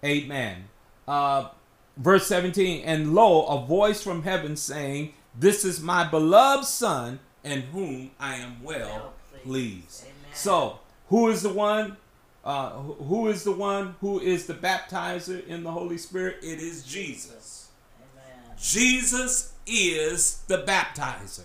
[0.05, 0.69] Amen.
[1.07, 1.49] Uh,
[1.97, 7.63] verse 17 And lo, a voice from heaven saying, This is my beloved Son, in
[7.63, 9.13] whom I am well
[9.43, 10.03] pleased.
[10.05, 10.35] Amen.
[10.35, 11.97] So, who is the one?
[12.45, 16.39] Uh, who- who is the one who is the baptizer in the Holy Spirit?
[16.43, 17.69] It is Jesus.
[18.01, 18.57] Amen.
[18.59, 21.45] Jesus is the baptizer.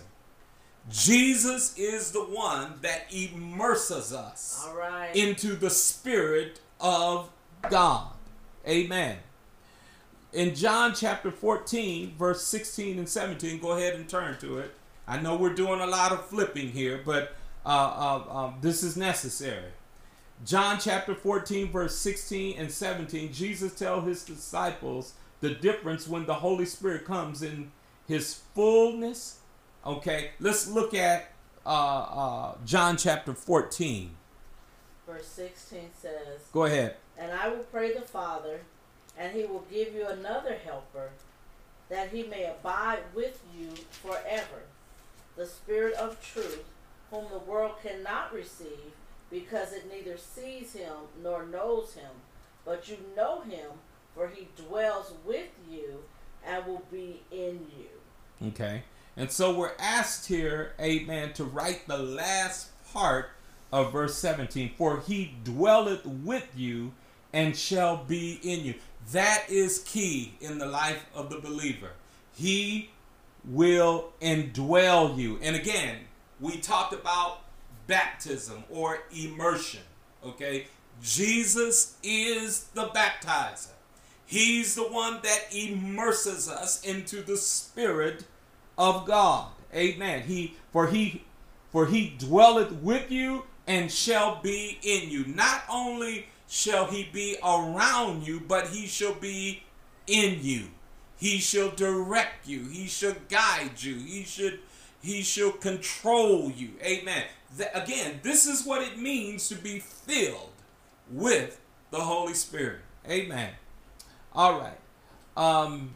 [0.90, 5.14] Jesus is the one that immerses us All right.
[5.14, 7.28] into the Spirit of
[7.70, 8.08] God.
[8.68, 9.16] Amen.
[10.32, 14.74] In John chapter 14, verse 16 and 17, go ahead and turn to it.
[15.06, 18.94] I know we're doing a lot of flipping here, but uh, uh, um, this is
[18.94, 19.70] necessary.
[20.44, 26.34] John chapter 14, verse 16 and 17, Jesus tells his disciples the difference when the
[26.34, 27.72] Holy Spirit comes in
[28.06, 29.38] his fullness.
[29.86, 31.32] Okay, let's look at
[31.64, 34.10] uh, uh, John chapter 14.
[35.06, 36.96] Verse 16 says, Go ahead.
[37.18, 38.60] And I will pray the Father,
[39.18, 41.10] and he will give you another helper,
[41.88, 44.62] that he may abide with you forever.
[45.36, 46.64] The Spirit of truth,
[47.10, 48.92] whom the world cannot receive,
[49.30, 52.10] because it neither sees him nor knows him.
[52.64, 53.70] But you know him,
[54.14, 56.02] for he dwells with you
[56.46, 58.48] and will be in you.
[58.48, 58.82] Okay.
[59.16, 63.30] And so we're asked here, amen, to write the last part
[63.72, 64.72] of verse 17.
[64.76, 66.92] For he dwelleth with you
[67.32, 68.74] and shall be in you.
[69.12, 71.90] That is key in the life of the believer.
[72.34, 72.90] He
[73.44, 75.38] will indwell you.
[75.42, 75.98] And again,
[76.40, 77.40] we talked about
[77.86, 79.80] baptism or immersion.
[80.24, 80.66] Okay?
[81.02, 83.72] Jesus is the baptizer.
[84.26, 88.24] He's the one that immerses us into the spirit
[88.76, 89.48] of God.
[89.74, 90.22] Amen.
[90.22, 91.24] He for he
[91.72, 95.24] for he dwelleth with you and shall be in you.
[95.26, 99.62] Not only shall he be around you, but he shall be
[100.06, 100.68] in you.
[101.18, 102.64] He shall direct you.
[102.68, 103.96] He shall guide you.
[103.96, 104.60] He should
[105.00, 106.70] he shall control you.
[106.82, 107.24] Amen.
[107.72, 110.50] Again, this is what it means to be filled
[111.10, 112.80] with the Holy Spirit.
[113.08, 113.50] Amen.
[114.32, 114.78] All right.
[115.36, 115.94] Um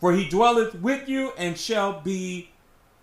[0.00, 2.50] for he dwelleth with you and shall be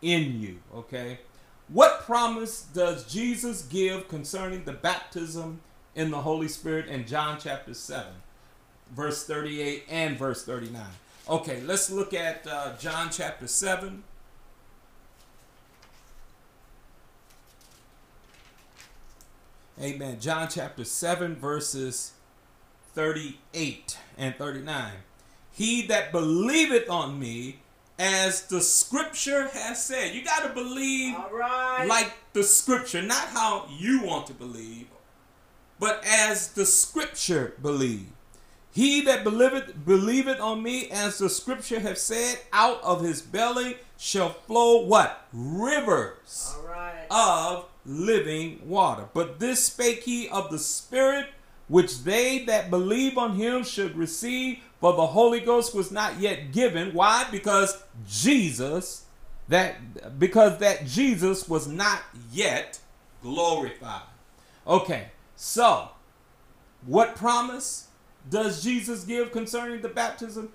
[0.01, 0.59] in you.
[0.75, 1.19] Okay.
[1.67, 5.61] What promise does Jesus give concerning the baptism
[5.95, 8.05] in the Holy Spirit in John chapter 7,
[8.93, 10.81] verse 38 and verse 39?
[11.29, 14.03] Okay, let's look at uh, John chapter 7.
[19.81, 20.19] Amen.
[20.19, 22.11] John chapter 7, verses
[22.93, 24.91] 38 and 39.
[25.51, 27.59] He that believeth on me,
[27.97, 30.13] as the scripture has said.
[30.13, 31.85] You got to believe right.
[31.87, 34.87] like the scripture, not how you want to believe,
[35.81, 38.05] but as the scripture believe.
[38.71, 43.77] He that believeth believeth on me, as the scripture have said, out of his belly
[43.97, 45.27] shall flow what?
[45.33, 47.07] Rivers right.
[47.09, 49.09] of living water.
[49.13, 51.29] But this spake he of the Spirit,
[51.67, 56.51] which they that believe on him should receive, for the Holy Ghost was not yet
[56.51, 56.93] given.
[56.93, 57.25] Why?
[57.31, 59.05] Because Jesus,
[59.47, 62.01] that because that Jesus was not
[62.31, 62.79] yet
[63.23, 64.03] glorified.
[64.67, 65.07] Okay,
[65.43, 65.89] so
[66.85, 67.87] what promise
[68.29, 70.51] does Jesus give concerning the baptism?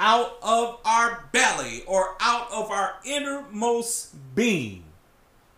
[0.00, 4.84] Out of our belly or out of our innermost being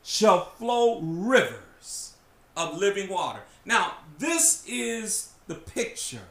[0.02, 2.14] shall flow rivers
[2.56, 3.42] of living water.
[3.64, 6.26] Now, this is the picture.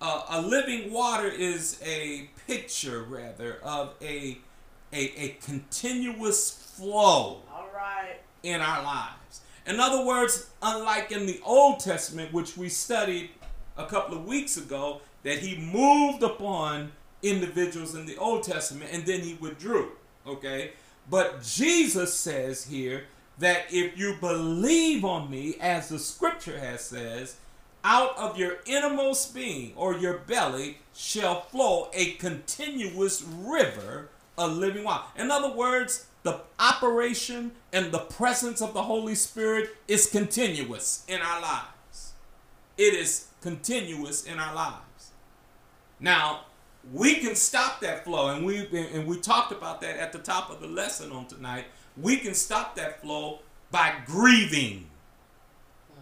[0.00, 4.38] Uh, a living water is a picture, rather, of a,
[4.92, 8.20] a, a continuous flow All right.
[8.44, 9.40] in our lives.
[9.66, 13.30] In other words, unlike in the Old Testament, which we studied
[13.76, 16.92] a couple of weeks ago, that he moved upon
[17.22, 19.92] individuals in the Old Testament and then he withdrew.
[20.26, 20.72] Okay?
[21.08, 23.04] But Jesus says here
[23.38, 27.36] that if you believe on me, as the scripture has says,
[27.82, 34.10] out of your innermost being or your belly shall flow a continuous river
[34.40, 35.04] of living water.
[35.16, 41.20] In other words, the operation and the presence of the Holy Spirit is continuous in
[41.20, 42.12] our lives.
[42.76, 45.10] It is continuous in our lives.
[45.98, 46.46] Now,
[46.92, 50.50] we can stop that flow, and we and we talked about that at the top
[50.50, 51.66] of the lesson on tonight.
[51.96, 54.86] We can stop that flow by grieving.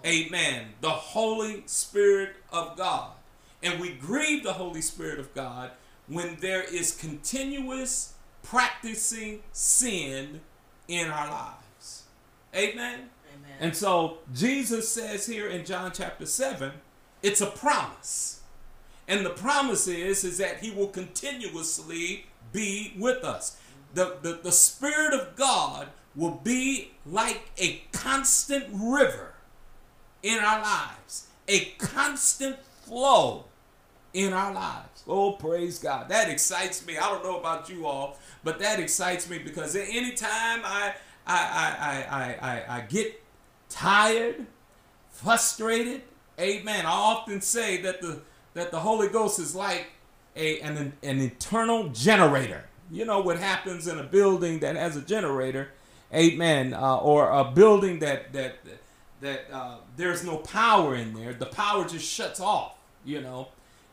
[0.07, 0.67] Amen.
[0.81, 3.11] The Holy Spirit of God.
[3.65, 5.73] And we grieve the Holy Spirit of God
[6.07, 8.15] when there is continuous
[8.49, 10.41] practicing sin
[10.87, 12.05] in our lives.
[12.55, 13.11] Amen.
[13.35, 13.57] Amen.
[13.61, 16.73] And so Jesus says here in John chapter 7,
[17.23, 18.41] it's a promise.
[19.07, 23.59] And the promise is, is that he will continuously be with us.
[23.95, 29.35] The, the, the Spirit of God will be like a constant river
[30.23, 33.45] in our lives, a constant flow
[34.13, 35.05] in our lives.
[35.07, 36.09] Oh, praise God.
[36.09, 36.99] That excites me.
[36.99, 38.19] I don't know about you all,
[38.49, 40.95] but that excites me because anytime I
[41.27, 43.23] I I I I, I, I get
[43.69, 44.47] tired,
[45.11, 46.01] frustrated,
[46.41, 46.87] amen.
[46.87, 48.23] I often say that the
[48.55, 49.89] that the Holy Ghost is like
[50.35, 52.65] a an, an internal generator.
[52.91, 55.69] You know what happens in a building that has a generator,
[56.15, 58.61] amen, uh, or a building that that
[59.21, 61.35] that uh, there's no power in there.
[61.35, 62.79] The power just shuts off.
[63.05, 63.49] You know,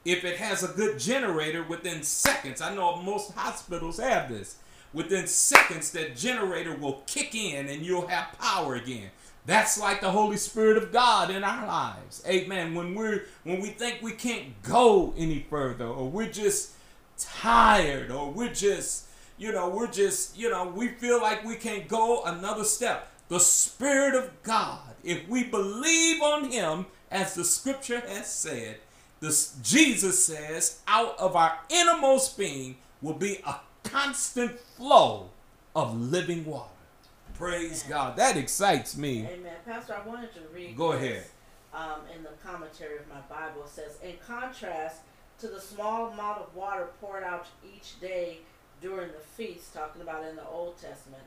[0.05, 4.57] if it has a good generator within seconds, I know most hospitals have this.
[4.93, 9.09] Within seconds, that generator will kick in and you'll have power again.
[9.45, 12.23] That's like the Holy Spirit of God in our lives.
[12.27, 12.73] Amen.
[12.73, 16.71] When we're when we think we can't go any further, or we're just
[17.17, 19.05] tired, or we're just,
[19.37, 23.11] you know, we're just, you know, we feel like we can't go another step.
[23.27, 28.77] The Spirit of God, if we believe on Him, as the scripture has said,
[29.19, 35.29] this Jesus says, out of our innermost being will be a constant flow
[35.75, 36.69] of living water.
[37.35, 38.15] Praise God.
[38.17, 39.27] That excites me.
[39.27, 39.53] Amen.
[39.65, 40.77] Pastor, I wanted to read.
[40.77, 41.25] Go this, ahead.
[41.73, 45.01] Um, in the commentary of my Bible, it says, in contrast
[45.39, 48.39] to the small amount of water poured out each day
[48.81, 51.23] during the feast, talking about in the Old Testament,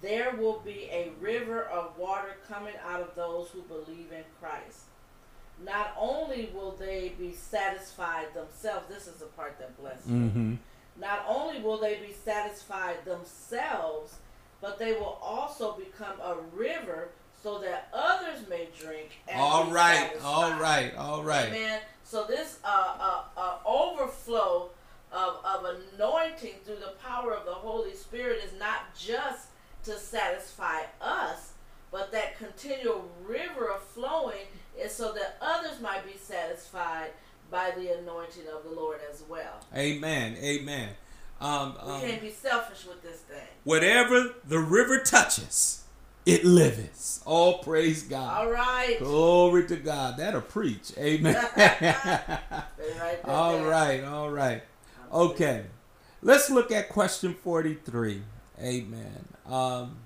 [0.00, 4.82] there will be a river of water coming out of those who believe in Christ.
[5.64, 10.10] Not only will they be satisfied themselves, this is the part that blesses.
[10.10, 10.54] Mm-hmm.
[11.00, 14.16] Not only will they be satisfied themselves,
[14.60, 17.10] but they will also become a river
[17.42, 19.10] so that others may drink.
[19.28, 20.10] And All right.
[20.24, 20.94] All right.
[20.96, 21.48] All right.
[21.48, 21.80] Amen.
[22.04, 24.70] So this uh, uh, uh, overflow
[25.12, 29.48] of, of anointing through the power of the Holy Spirit is not just
[29.84, 31.52] to satisfy us,
[31.90, 34.46] but that continual river of flowing
[34.78, 37.10] is so that others might be satisfied
[37.50, 39.60] by the anointing of the Lord as well.
[39.76, 40.36] Amen.
[40.42, 40.90] Amen.
[41.40, 43.46] Um, We um, can't be selfish with this thing.
[43.64, 45.84] whatever the river touches,
[46.26, 47.22] it liveth.
[47.26, 48.44] Oh, praise God.
[48.44, 48.98] All right.
[48.98, 50.16] Glory to God.
[50.18, 50.92] That'll preach.
[50.98, 51.34] Amen.
[51.56, 54.02] That all right.
[54.04, 54.62] All right.
[55.12, 55.64] Okay.
[56.22, 58.22] Let's look at question 43.
[58.60, 59.24] Amen.
[59.46, 59.96] Um,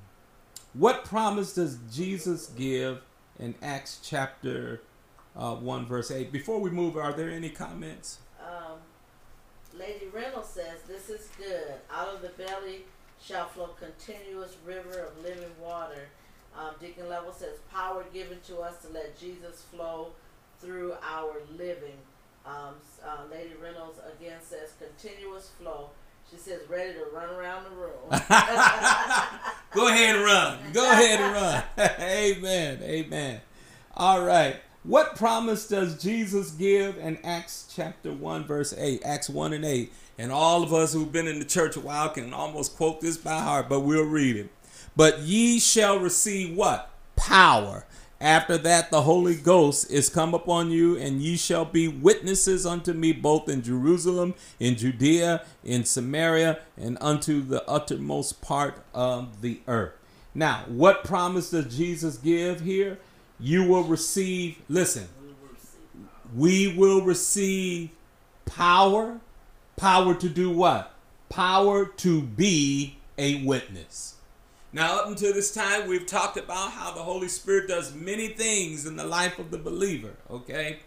[0.74, 3.00] what promise does Jesus give
[3.38, 4.82] in Acts chapter
[5.36, 6.32] uh, 1, verse 8?
[6.32, 8.18] Before we move, are there any comments?
[8.40, 8.78] Um,
[9.78, 11.74] Lady Reynolds says, This is good.
[11.90, 12.84] Out of the belly
[13.20, 16.08] shall flow continuous river of living water.
[16.56, 20.08] Um, Deacon Level says, Power given to us to let Jesus flow
[20.60, 21.96] through our living.
[22.44, 22.74] Um,
[23.04, 25.90] uh, Lady Reynolds again says continuous flow.
[26.32, 27.92] She says ready to run around the room.
[29.74, 30.58] Go ahead and run.
[30.72, 31.62] Go ahead and run.
[32.00, 32.78] amen.
[32.82, 33.40] Amen.
[33.94, 34.56] All right.
[34.82, 39.02] What promise does Jesus give in Acts chapter 1, verse 8?
[39.04, 39.92] Acts 1 and 8.
[40.16, 43.18] And all of us who've been in the church a while can almost quote this
[43.18, 44.48] by heart, but we'll read it.
[44.96, 46.90] But ye shall receive what?
[47.14, 47.84] Power.
[48.22, 52.92] After that, the Holy Ghost is come upon you, and ye shall be witnesses unto
[52.92, 59.58] me both in Jerusalem, in Judea, in Samaria, and unto the uttermost part of the
[59.66, 59.94] earth.
[60.36, 63.00] Now, what promise does Jesus give here?
[63.40, 65.08] You will receive, listen,
[66.32, 67.90] we will receive
[68.46, 69.18] power.
[69.74, 70.94] Power to do what?
[71.28, 74.14] Power to be a witness.
[74.74, 78.86] Now, up until this time, we've talked about how the Holy Spirit does many things
[78.86, 80.78] in the life of the believer, okay?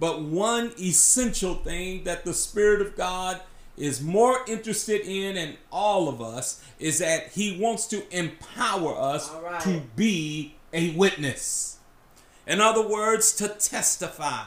[0.00, 3.40] But one essential thing that the Spirit of God
[3.76, 9.30] is more interested in, and all of us, is that He wants to empower us
[9.30, 9.60] right.
[9.60, 11.78] to be a witness.
[12.46, 14.44] In other words, to testify,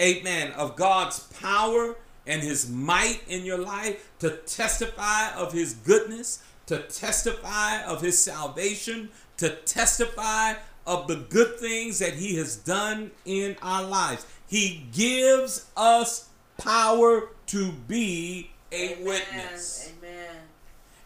[0.00, 1.96] amen, of God's power
[2.26, 8.18] and His might in your life, to testify of His goodness, to testify of His
[8.18, 10.54] salvation, to testify
[10.86, 14.26] of the good things that He has done in our lives.
[14.48, 19.04] He gives us power to be a Amen.
[19.04, 19.92] witness.
[19.98, 20.36] Amen.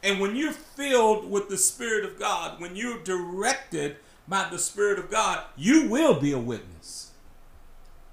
[0.02, 3.96] And when you're filled with the Spirit of God, when you're directed
[4.26, 7.10] by the Spirit of God, you will be a witness.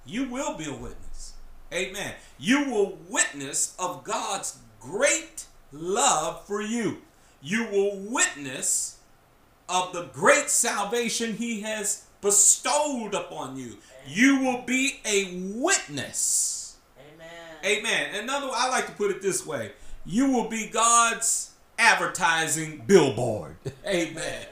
[0.05, 1.33] You will be a witness.
[1.73, 2.15] Amen.
[2.37, 6.97] You will witness of God's great love for you.
[7.41, 8.97] You will witness
[9.69, 13.77] of the great salvation He has bestowed upon you.
[14.07, 16.77] You will be a witness.
[16.97, 17.79] Amen.
[17.79, 18.23] Amen.
[18.23, 19.71] Another, I like to put it this way:
[20.05, 23.57] you will be God's advertising billboard.
[23.85, 24.45] Amen.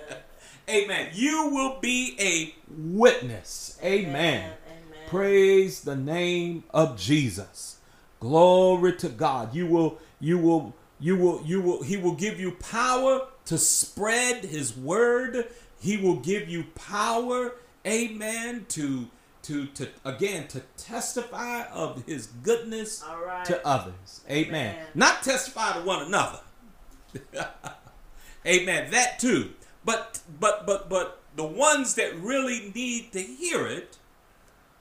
[0.70, 1.10] Amen.
[1.14, 3.78] You will be a witness.
[3.84, 4.52] Amen.
[4.68, 5.00] Amen.
[5.08, 7.78] Praise the name of Jesus.
[8.20, 9.54] Glory to God.
[9.54, 14.46] You will, you will, you will, you will, he will give you power to spread
[14.46, 15.48] his word.
[15.80, 17.54] He will give you power,
[17.86, 19.10] amen, to
[19.44, 23.46] to to again to testify of his goodness right.
[23.46, 24.22] to others.
[24.30, 24.74] Amen.
[24.76, 24.88] Amen.
[24.96, 26.40] Not testify to one another.
[28.48, 28.90] Amen.
[28.92, 29.52] That too.
[29.84, 33.98] But but but but the ones that really need to hear it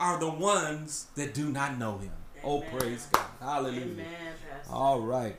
[0.00, 2.12] are the ones that do not know him.
[2.42, 3.26] Oh praise God.
[3.40, 3.82] Hallelujah.
[3.82, 4.32] Amen.
[4.70, 5.36] All right.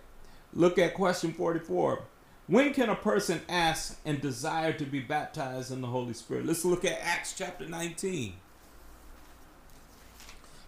[0.56, 2.02] Look at question 44.
[2.48, 6.46] When can a person ask and desire to be baptized in the Holy Spirit?
[6.46, 8.34] Let's look at Acts chapter 19.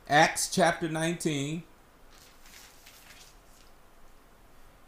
[0.10, 1.64] Acts chapter 19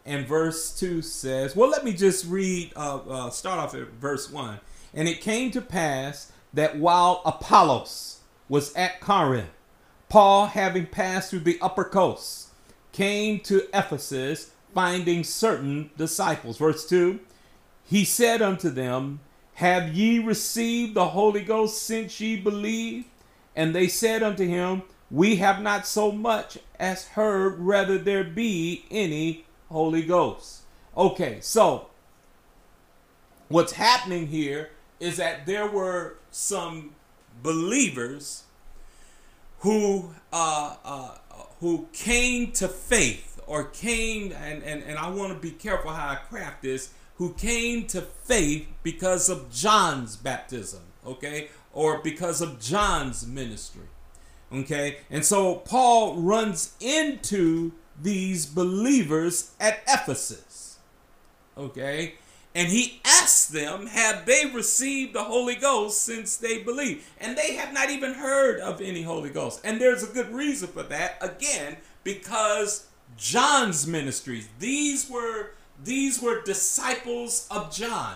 [0.06, 4.30] and verse 2 says, well, let me just read, uh, uh, start off at verse
[4.30, 4.60] 1.
[4.94, 9.50] And it came to pass that while Apollos was at Corinth,
[10.08, 12.50] Paul, having passed through the upper coast,
[12.92, 16.58] came to Ephesus, finding certain disciples.
[16.58, 17.20] Verse 2
[17.84, 19.20] He said unto them,
[19.56, 23.06] Have ye received the Holy Ghost since ye believe?
[23.56, 28.86] And they said unto him, We have not so much as heard whether there be
[28.90, 30.62] any Holy Ghost.
[30.96, 31.88] Okay, so
[33.48, 36.96] what's happening here is that there were some
[37.42, 38.44] believers
[39.60, 41.18] who uh, uh,
[41.60, 46.10] who came to faith or came and, and, and I want to be careful how
[46.10, 52.62] I craft this who came to faith because of John's baptism okay or because of
[52.62, 53.88] John's ministry
[54.54, 60.78] okay and so Paul runs into these believers at Ephesus
[61.58, 62.14] okay
[62.56, 67.08] and he asked them, Have they received the Holy Ghost since they believe?
[67.20, 69.62] And they have not even heard of any Holy Ghost.
[69.64, 71.18] And there's a good reason for that.
[71.22, 72.89] Again, because
[73.20, 75.52] John's ministries, these were
[75.84, 78.16] these were disciples of John.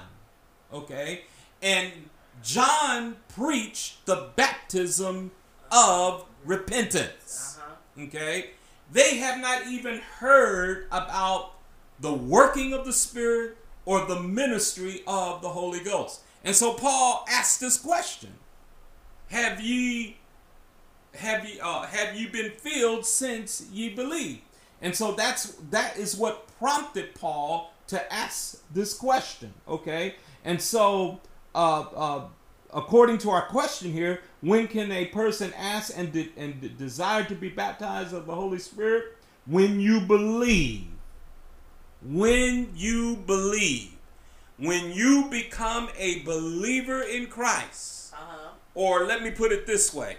[0.74, 1.26] Okay?
[1.62, 1.91] And
[2.41, 5.32] John preached the baptism
[5.72, 7.58] of repentance.
[7.60, 8.04] Uh-huh.
[8.06, 8.51] Okay?
[8.91, 11.54] They have not even heard about
[11.99, 16.22] the working of the Spirit or the ministry of the Holy Ghost.
[16.43, 18.34] And so Paul asked this question:
[19.30, 20.18] Have ye
[21.16, 24.41] have ye uh, have you been filled since ye believe?
[24.84, 29.54] And so that's that is what prompted Paul to ask this question.
[29.68, 31.22] Okay, and so
[31.56, 32.22] uh, uh,
[32.74, 37.24] according to our question here, when can a person ask and de- and de- desire
[37.24, 39.18] to be baptized of the Holy Spirit?
[39.48, 40.88] When you believe.
[42.02, 43.94] When you believe.
[44.58, 48.14] When you become a believer in Christ.
[48.14, 48.50] Uh-huh.
[48.76, 50.18] Or let me put it this way,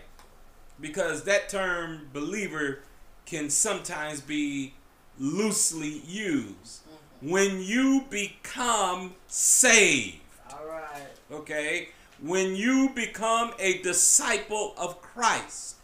[0.80, 2.80] because that term believer
[3.26, 4.74] can sometimes be
[5.18, 6.82] loosely used.
[6.82, 7.30] Mm-hmm.
[7.30, 10.20] When you become saved,
[10.52, 11.08] All right.
[11.32, 11.88] okay?
[12.20, 15.76] When you become a disciple of Christ,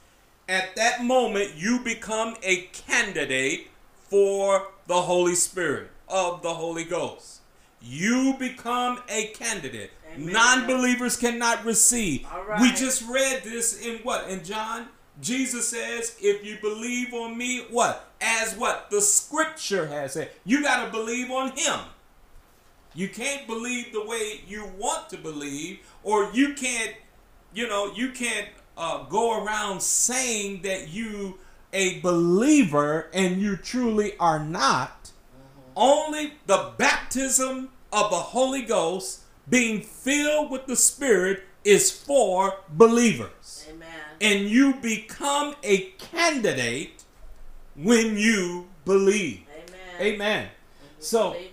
[0.49, 3.69] at that moment you become a candidate
[4.09, 7.41] for the Holy Spirit of the Holy Ghost.
[7.81, 9.93] You become a candidate.
[10.19, 12.27] Non believers cannot receive.
[12.33, 12.61] All right.
[12.61, 14.29] We just read this in what?
[14.29, 14.89] In John?
[15.21, 18.11] Jesus says, if you believe on me, what?
[18.21, 18.91] As what?
[18.91, 20.31] The scripture has said.
[20.45, 21.81] You got to believe on him.
[22.95, 26.95] You can't believe the way you want to believe, or you can't,
[27.55, 31.39] you know, you can't uh, go around saying that you
[31.73, 35.13] a believer and you truly are not.
[35.77, 43.40] Only the baptism of the Holy Ghost, being filled with the Spirit, is for believers.
[44.21, 47.05] And you become a candidate
[47.75, 49.43] when you believe.
[50.01, 50.15] Amen.
[50.15, 50.49] Amen.
[50.99, 51.51] So- believe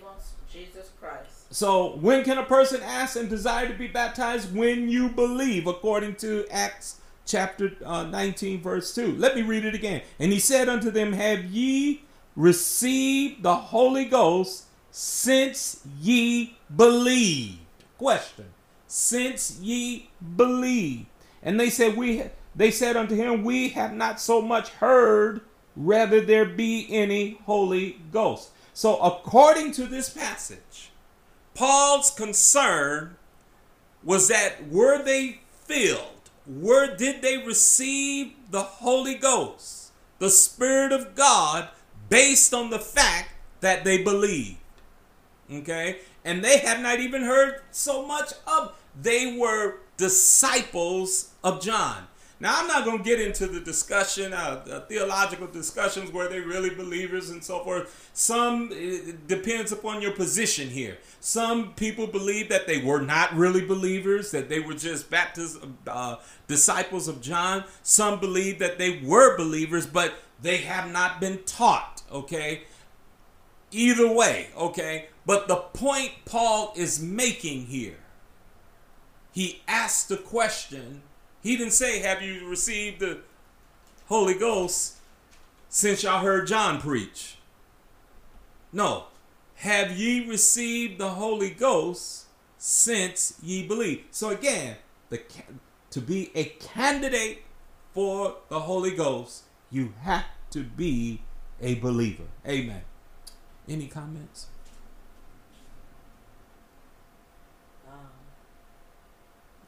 [0.51, 1.45] Jesus Christ.
[1.49, 4.53] So, when can a person ask and desire to be baptized?
[4.55, 9.15] When you believe, according to Acts chapter uh, 19, verse 2.
[9.17, 10.01] Let me read it again.
[10.19, 12.03] And he said unto them, Have ye
[12.35, 17.59] received the Holy Ghost since ye believed?
[17.97, 18.45] Question.
[18.87, 21.05] Since ye believed.
[21.43, 22.23] And they said, We
[22.57, 25.41] they said unto him, We have not so much heard,
[25.75, 28.49] rather there be any Holy Ghost.
[28.73, 30.91] So, according to this passage,
[31.53, 33.15] Paul's concern
[34.03, 36.29] was that were they filled?
[36.47, 41.69] Were did they receive the Holy Ghost, the Spirit of God,
[42.09, 43.29] based on the fact
[43.61, 44.57] that they believed?
[45.51, 45.99] Okay?
[46.25, 52.06] And they have not even heard so much of they were disciples of John.
[52.39, 56.39] Now I'm not going to get into the discussion, uh, the theological discussions where they
[56.39, 58.11] really believers and so forth.
[58.13, 58.69] Some
[59.27, 60.99] depends upon your position here.
[61.19, 65.57] Some people believe that they were not really believers, that they were just Baptist
[65.87, 66.17] uh,
[66.47, 67.63] disciples of John.
[67.81, 72.03] Some believe that they were believers, but they have not been taught.
[72.11, 72.63] Okay,
[73.71, 74.49] either way.
[74.55, 77.97] Okay, but the point Paul is making here,
[79.31, 81.01] he asked the question
[81.47, 83.19] he didn't say, Have you received the
[84.07, 84.97] Holy Ghost
[85.69, 87.37] since y'all heard John preach?
[88.73, 89.05] No.
[89.55, 92.25] Have ye received the Holy Ghost
[92.57, 94.03] since ye believe?
[94.11, 94.75] So again,
[95.09, 95.21] the
[95.89, 97.43] to be a candidate
[97.93, 101.21] for the Holy Ghost, you have to be
[101.61, 102.25] a believer.
[102.45, 102.81] Amen.
[103.69, 104.47] Any comments?
[107.89, 108.09] Um,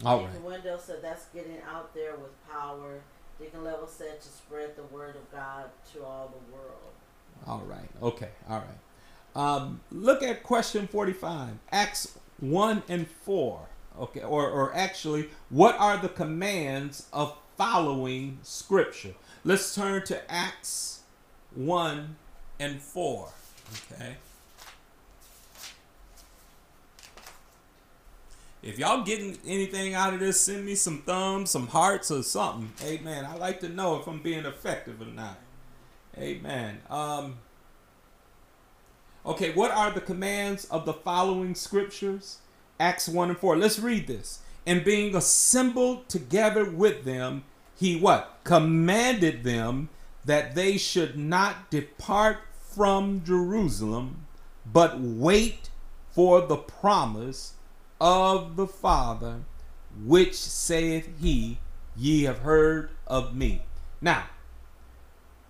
[0.05, 0.43] All Deacon right.
[0.43, 3.01] Wendell said that's getting out there with power.
[3.39, 6.93] Deacon Level said to spread the word of God to all the world.
[7.47, 7.89] All right.
[8.01, 8.29] Okay.
[8.49, 9.35] All right.
[9.35, 11.49] Um, look at question 45.
[11.71, 13.59] Acts 1 and 4.
[13.99, 14.21] Okay.
[14.21, 19.13] Or, or actually, what are the commands of following Scripture?
[19.43, 21.01] Let's turn to Acts
[21.55, 22.15] 1
[22.59, 23.29] and 4.
[23.93, 24.15] Okay.
[28.61, 32.71] If y'all getting anything out of this, send me some thumbs, some hearts, or something.
[32.83, 33.25] Amen.
[33.25, 35.37] I like to know if I'm being effective or not.
[36.17, 36.79] Amen.
[36.89, 37.37] Um,
[39.25, 42.39] okay, what are the commands of the following scriptures?
[42.79, 43.57] Acts 1 and 4.
[43.57, 44.39] Let's read this.
[44.65, 47.45] And being assembled together with them,
[47.77, 48.39] he what?
[48.43, 49.87] Commanded them
[50.25, 54.27] that they should not depart from Jerusalem,
[54.65, 55.69] but wait
[56.11, 57.53] for the promise
[57.99, 59.41] of the Father,
[60.05, 61.59] which saith he,
[61.95, 63.63] Ye have heard of me.
[63.99, 64.25] Now,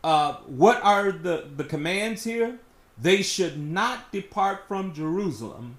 [0.04, 2.60] uh, what are the, the commands here?
[2.98, 5.78] They should not depart from Jerusalem,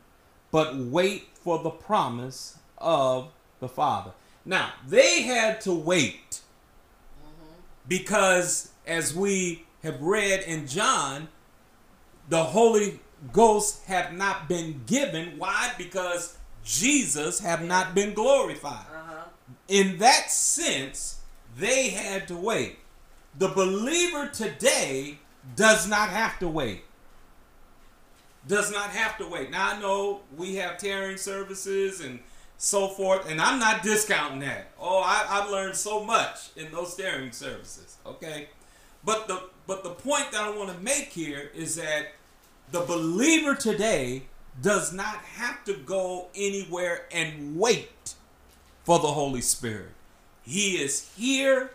[0.51, 4.13] but wait for the promise of the Father.
[4.45, 6.41] Now, they had to wait
[7.87, 11.29] because, as we have read in John,
[12.29, 13.01] the Holy
[13.33, 15.39] Ghost have not been given.
[15.39, 15.73] Why?
[15.77, 16.39] Because
[16.71, 18.87] Jesus have not been glorified.
[18.95, 19.25] Uh huh.
[19.67, 21.21] In that sense,
[21.59, 22.79] they had to wait.
[23.37, 25.19] The believer today
[25.57, 26.85] does not have to wait.
[28.47, 29.51] Does not have to wait.
[29.51, 32.21] Now I know we have tarrying services and
[32.57, 33.29] so forth.
[33.29, 34.71] And I'm not discounting that.
[34.79, 37.97] Oh, I, I've learned so much in those tarrying services.
[38.07, 38.49] Okay.
[39.05, 42.13] But the but the point that I want to make here is that
[42.71, 44.23] the believer today
[44.61, 48.15] does not have to go anywhere and wait
[48.85, 49.91] for the Holy Spirit.
[50.43, 51.71] He is here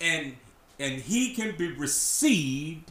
[0.00, 0.36] and
[0.78, 2.90] and he can be received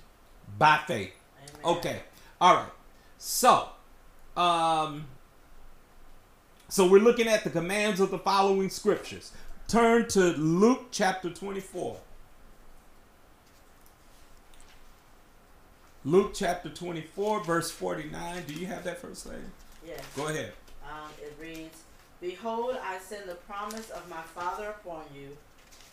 [0.57, 1.13] by faith.
[1.41, 1.77] Amen.
[1.77, 1.99] Okay.
[2.39, 2.71] All right.
[3.17, 3.69] So,
[4.37, 5.05] um
[6.67, 9.31] so we're looking at the commands of the following scriptures.
[9.67, 11.97] Turn to Luke chapter 24.
[16.05, 18.43] Luke chapter 24, verse 49.
[18.47, 19.41] Do you have that first lady?
[19.85, 19.99] Yes.
[20.15, 20.53] Go ahead.
[20.83, 21.83] Um, it reads,
[22.21, 25.35] Behold, I send the promise of my Father upon you,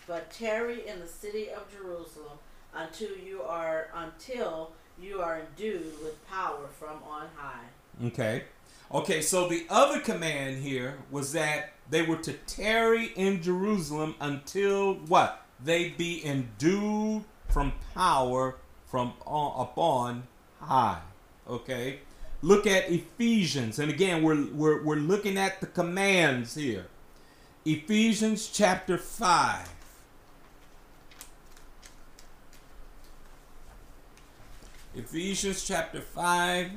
[0.06, 2.38] but tarry in the city of Jerusalem
[2.72, 7.64] until you are until you are endued with power from on high.
[8.04, 8.44] Okay.
[8.92, 14.94] Okay, so the other command here was that they were to tarry in Jerusalem until
[14.94, 15.44] what?
[15.62, 18.56] They be endued from power
[18.86, 20.22] from on, upon
[20.60, 21.00] high.
[21.48, 22.00] Okay?
[22.42, 23.78] Look at Ephesians.
[23.78, 26.86] And again, we're, we're, we're looking at the commands here.
[27.64, 29.68] Ephesians chapter 5.
[34.94, 36.70] Ephesians chapter 5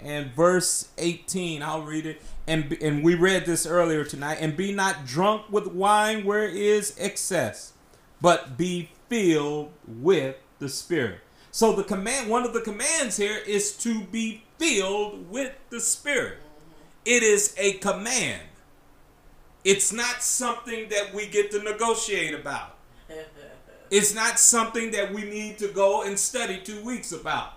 [0.00, 1.62] and verse 18.
[1.62, 2.22] I'll read it.
[2.46, 4.38] And, and we read this earlier tonight.
[4.40, 7.72] And be not drunk with wine where is excess,
[8.20, 11.20] but be filled with the Spirit.
[11.58, 16.38] So the command, one of the commands here is to be filled with the Spirit.
[17.04, 18.42] It is a command.
[19.64, 22.76] It's not something that we get to negotiate about.
[23.90, 27.54] It's not something that we need to go and study two weeks about.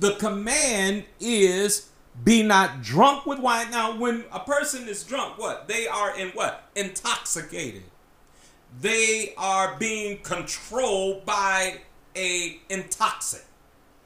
[0.00, 1.90] The command is
[2.24, 3.70] be not drunk with wine.
[3.70, 5.68] Now, when a person is drunk, what?
[5.68, 6.68] They are in what?
[6.74, 7.84] Intoxicated.
[8.80, 11.82] They are being controlled by
[12.16, 13.48] a intoxicant,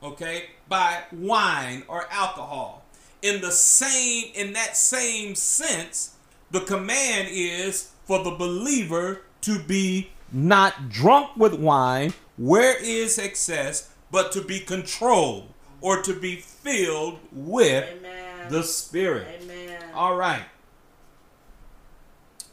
[0.03, 0.51] okay?
[0.69, 2.85] By wine or alcohol.
[3.23, 6.15] In the same in that same sense,
[6.51, 13.91] the command is for the believer to be not drunk with wine where is excess,
[14.11, 18.51] but to be controlled or to be filled with Amen.
[18.51, 19.43] the Spirit.
[19.43, 19.83] Amen.
[19.95, 20.45] All right.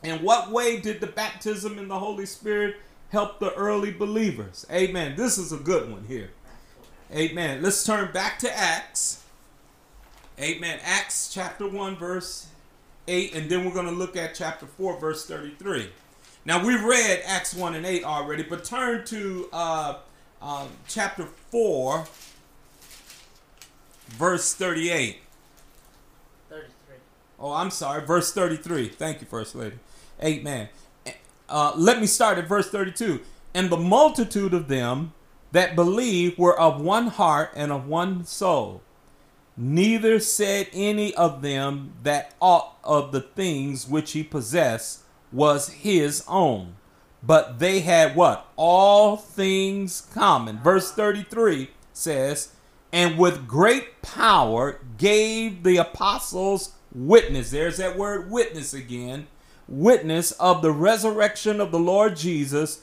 [0.03, 2.77] In what way did the baptism in the Holy Spirit
[3.15, 4.65] help the early believers?
[4.69, 5.15] Amen.
[5.15, 6.31] This is a good one here.
[7.13, 7.61] Amen.
[7.61, 9.23] Let's turn back to Acts.
[10.37, 10.79] Amen.
[10.83, 12.47] Acts chapter 1, verse
[13.07, 15.91] 8, and then we're going to look at chapter 4, verse 33.
[16.43, 19.95] Now, we read Acts 1 and 8 already, but turn to uh,
[20.41, 22.05] um, chapter 4,
[24.09, 25.19] verse 38.
[26.49, 26.95] 33.
[27.39, 28.05] Oh, I'm sorry.
[28.05, 28.89] Verse 33.
[28.89, 29.77] Thank you, First Lady.
[30.21, 30.67] Amen.
[31.47, 33.21] Uh, let me start at verse 32.
[33.53, 35.13] And the multitude of them
[35.51, 38.81] that believed were of one heart and of one soul.
[39.57, 46.23] Neither said any of them that aught of the things which he possessed was his
[46.27, 46.75] own,
[47.23, 48.47] but they had what?
[48.57, 50.59] All things common.
[50.59, 52.53] Verse 33 says,
[52.91, 57.51] And with great power gave the apostles witness.
[57.51, 59.27] There's that word witness again.
[59.67, 62.81] Witness of the resurrection of the Lord Jesus,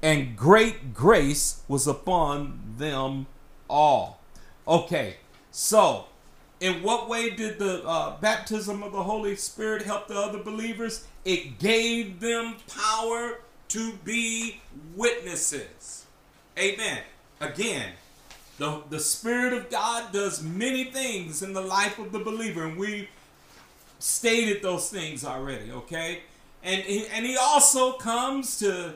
[0.00, 3.26] and great grace was upon them
[3.68, 4.20] all.
[4.66, 5.16] Okay,
[5.50, 6.06] so
[6.60, 11.06] in what way did the uh, baptism of the Holy Spirit help the other believers?
[11.24, 14.60] It gave them power to be
[14.94, 16.06] witnesses.
[16.58, 17.00] Amen.
[17.40, 17.92] Again,
[18.58, 22.76] the, the Spirit of God does many things in the life of the believer, and
[22.76, 23.08] we
[24.02, 26.22] stated those things already, okay?
[26.62, 28.94] And and he also comes to,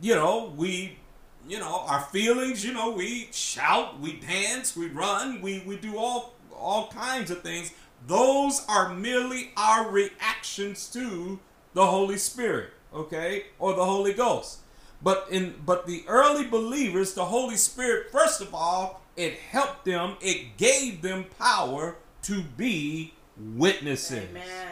[0.00, 0.98] you know, we,
[1.46, 5.98] you know, our feelings, you know, we shout, we dance, we run, we, we do
[5.98, 7.72] all all kinds of things.
[8.06, 11.38] Those are merely our reactions to
[11.74, 13.44] the Holy Spirit, okay?
[13.58, 14.60] Or the Holy Ghost.
[15.02, 20.16] But in but the early believers, the Holy Spirit, first of all, it helped them,
[20.22, 24.28] it gave them power to be witnesses.
[24.30, 24.68] Amen.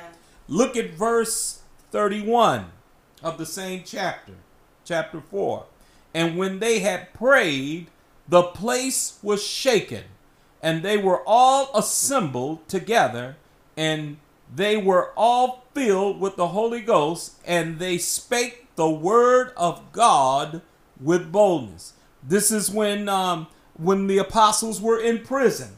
[0.48, 2.66] Look at verse 31
[3.22, 4.34] of the same chapter,
[4.84, 5.64] chapter 4.
[6.14, 7.86] And when they had prayed,
[8.28, 10.04] the place was shaken,
[10.62, 13.36] and they were all assembled together,
[13.76, 14.18] and
[14.54, 20.62] they were all filled with the Holy Ghost, and they spake the word of God
[21.00, 21.94] with boldness.
[22.22, 25.76] This is when um, when the apostles were in prison,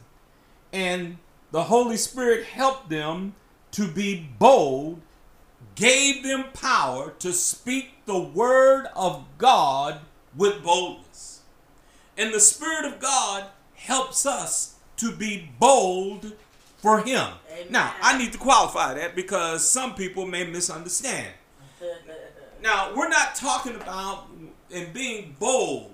[0.71, 1.17] and
[1.53, 3.35] the Holy Spirit helped them
[3.71, 4.99] to be bold
[5.75, 9.99] gave them power to speak the word of God
[10.35, 11.41] with boldness.
[12.17, 13.45] And the Spirit of God
[13.75, 16.33] helps us to be bold
[16.77, 17.27] for Him.
[17.51, 17.67] Amen.
[17.69, 21.33] Now, I need to qualify that because some people may misunderstand.
[22.63, 24.27] Now, we're not talking about
[24.73, 25.92] and being bold.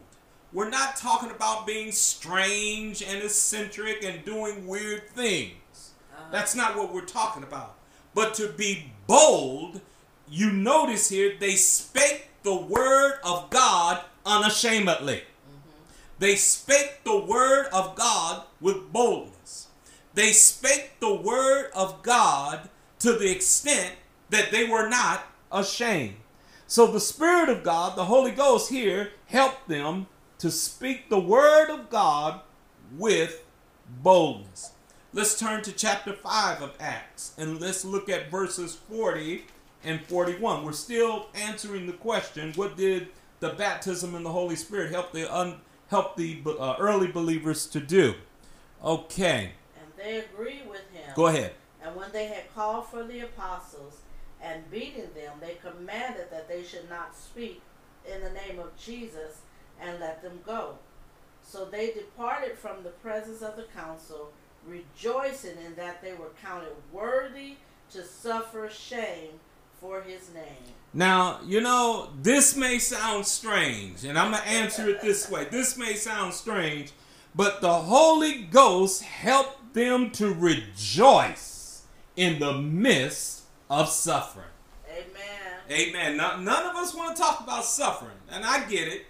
[0.51, 5.91] We're not talking about being strange and eccentric and doing weird things.
[6.11, 6.25] Uh-huh.
[6.31, 7.75] That's not what we're talking about.
[8.15, 9.81] But to be bold,
[10.27, 15.17] you notice here they spake the word of God unashamedly.
[15.17, 15.69] Mm-hmm.
[16.17, 19.67] They spake the word of God with boldness.
[20.15, 22.69] They spake the word of God
[22.99, 23.95] to the extent
[24.31, 26.15] that they were not ashamed.
[26.67, 30.07] So the Spirit of God, the Holy Ghost here, helped them
[30.39, 32.41] to speak the word of God
[32.97, 33.43] with
[34.01, 34.71] boldness.
[35.13, 39.45] Let's turn to chapter 5 of Acts and let's look at verses 40
[39.83, 40.63] and 41.
[40.63, 43.09] We're still answering the question what did
[43.41, 45.55] the baptism in the Holy Spirit help the, un,
[45.89, 48.13] help the uh, early believers to do?
[48.83, 51.11] Okay, And they agreed with him.
[51.15, 51.51] go ahead.
[51.83, 53.97] And when they had called for the apostles
[54.41, 57.61] and beaten them, they commanded that they should not speak
[58.09, 59.41] in the name of Jesus
[59.81, 60.75] and let them go.
[61.43, 64.31] So they departed from the presence of the council,
[64.67, 67.55] rejoicing in that they were counted worthy
[67.91, 69.39] to suffer shame
[69.79, 70.73] for his name.
[70.93, 75.45] Now, you know, this may sound strange, and I'm going to answer it this way.
[75.45, 76.91] This may sound strange,
[77.35, 81.83] but the Holy Ghost helped them to rejoice
[82.15, 84.45] in the midst of suffering.
[84.89, 85.09] Amen.
[85.71, 86.17] Amen.
[86.17, 89.05] Now, none of us want to talk about suffering, and I get it.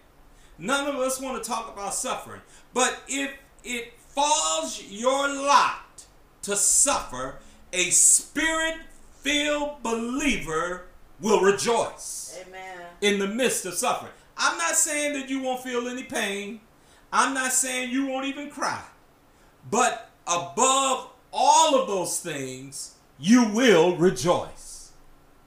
[0.59, 2.41] None of us want to talk about suffering.
[2.73, 3.31] But if
[3.63, 6.05] it falls your lot
[6.43, 7.39] to suffer,
[7.71, 8.75] a spirit
[9.21, 10.85] filled believer
[11.21, 12.77] will rejoice Amen.
[13.01, 14.11] in the midst of suffering.
[14.37, 16.61] I'm not saying that you won't feel any pain.
[17.11, 18.81] I'm not saying you won't even cry.
[19.69, 24.91] But above all of those things, you will rejoice.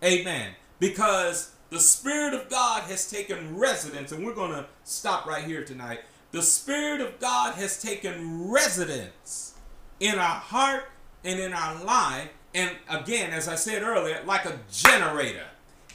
[0.05, 0.55] Amen.
[0.79, 5.65] Because the Spirit of God has taken residence, and we're going to stop right here
[5.65, 6.01] tonight.
[6.31, 9.55] The Spirit of God has taken residence
[9.99, 10.85] in our heart
[11.25, 12.29] and in our life.
[12.55, 15.47] And again, as I said earlier, like a generator,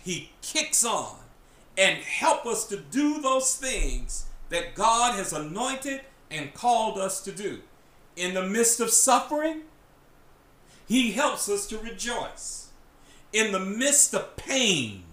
[0.03, 1.17] He kicks on
[1.77, 6.01] and help us to do those things that God has anointed
[6.31, 7.59] and called us to do.
[8.15, 9.61] In the midst of suffering,
[10.87, 12.69] He helps us to rejoice.
[13.31, 15.03] In the midst of pain,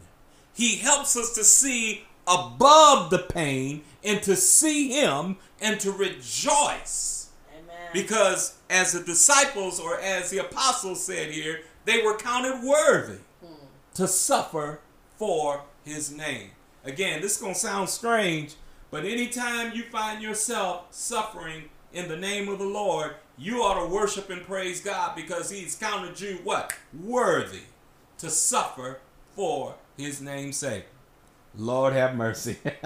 [0.55, 7.30] He helps us to see above the pain and to see Him and to rejoice.
[7.52, 7.90] Amen.
[7.92, 13.66] Because as the disciples or as the apostles said here, they were counted worthy hmm.
[13.94, 14.80] to suffer
[15.16, 16.50] for his name.
[16.84, 18.55] Again, this is going to sound strange,
[18.90, 23.92] but anytime you find yourself suffering in the name of the Lord, you ought to
[23.92, 26.74] worship and praise God because he's counted you what?
[26.92, 27.62] Worthy
[28.18, 29.00] to suffer
[29.34, 30.86] for his name's sake.
[31.57, 32.59] Lord have mercy.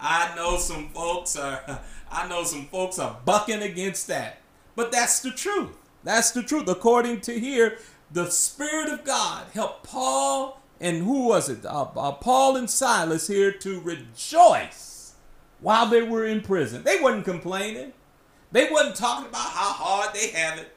[0.00, 4.40] I know some folks are I know some folks are bucking against that.
[4.74, 5.76] But that's the truth.
[6.02, 6.68] That's the truth.
[6.68, 7.78] According to here,
[8.10, 11.64] the Spirit of God helped Paul and who was it?
[11.64, 15.14] Uh, uh, Paul and Silas here to rejoice
[15.60, 16.82] while they were in prison.
[16.82, 17.92] They wasn't complaining.
[18.50, 20.76] They wasn't talking about how hard they have it.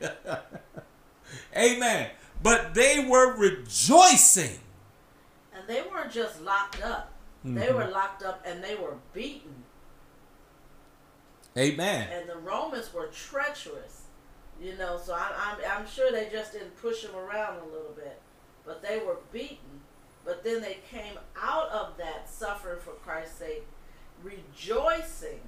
[1.56, 2.10] Amen.
[2.42, 4.58] But they were rejoicing.
[5.54, 7.12] And they weren't just locked up.
[7.44, 7.76] They Mm-hmm.
[7.76, 9.62] were locked up and they were beaten.
[11.56, 12.08] Amen.
[12.12, 14.02] And the Romans were treacherous.
[14.60, 17.92] You know, so I'm, I'm, I'm sure they just didn't push them around a little
[17.94, 18.20] bit.
[18.64, 19.80] But they were beaten.
[20.24, 23.64] But then they came out of that suffering for Christ's sake,
[24.24, 25.40] rejoicing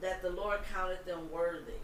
[0.00, 1.74] that the Lord counted them worthy.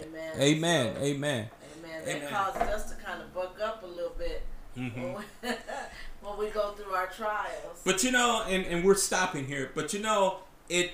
[0.00, 0.32] Amen.
[0.40, 0.94] Amen.
[0.96, 1.50] So, Amen.
[1.92, 2.04] Amen.
[2.04, 2.28] That Amen.
[2.30, 4.42] causes us to kind of buck up a little bit
[4.76, 4.94] Mhm.
[5.14, 5.48] when, we,
[6.22, 7.80] when we go through our trials.
[7.84, 10.38] But you know, and, and we're stopping here, but you know,
[10.68, 10.92] it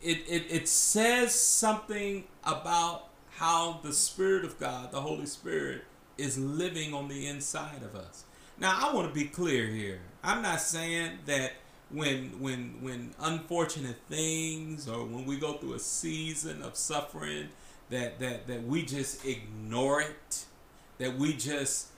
[0.00, 5.84] it, it it says something about how the Spirit of God, the Holy Spirit,
[6.18, 8.24] is living on the inside of us.
[8.58, 10.00] Now I want to be clear here.
[10.24, 11.52] I'm not saying that
[11.90, 17.48] when when when unfortunate things or when we go through a season of suffering
[17.92, 20.44] that that that we just ignore it,
[20.98, 21.88] that we just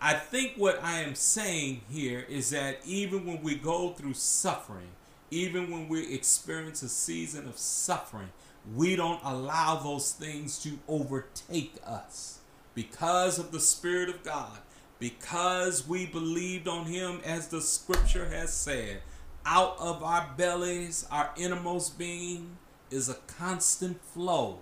[0.00, 4.88] I think what I am saying here is that even when we go through suffering,
[5.30, 8.30] even when we experience a season of suffering,
[8.74, 12.40] we don't allow those things to overtake us.
[12.74, 14.58] because of the Spirit of God,
[14.98, 19.02] because we believed on Him as the scripture has said,
[19.44, 22.56] out of our bellies, our innermost being,
[22.90, 24.58] is a constant flow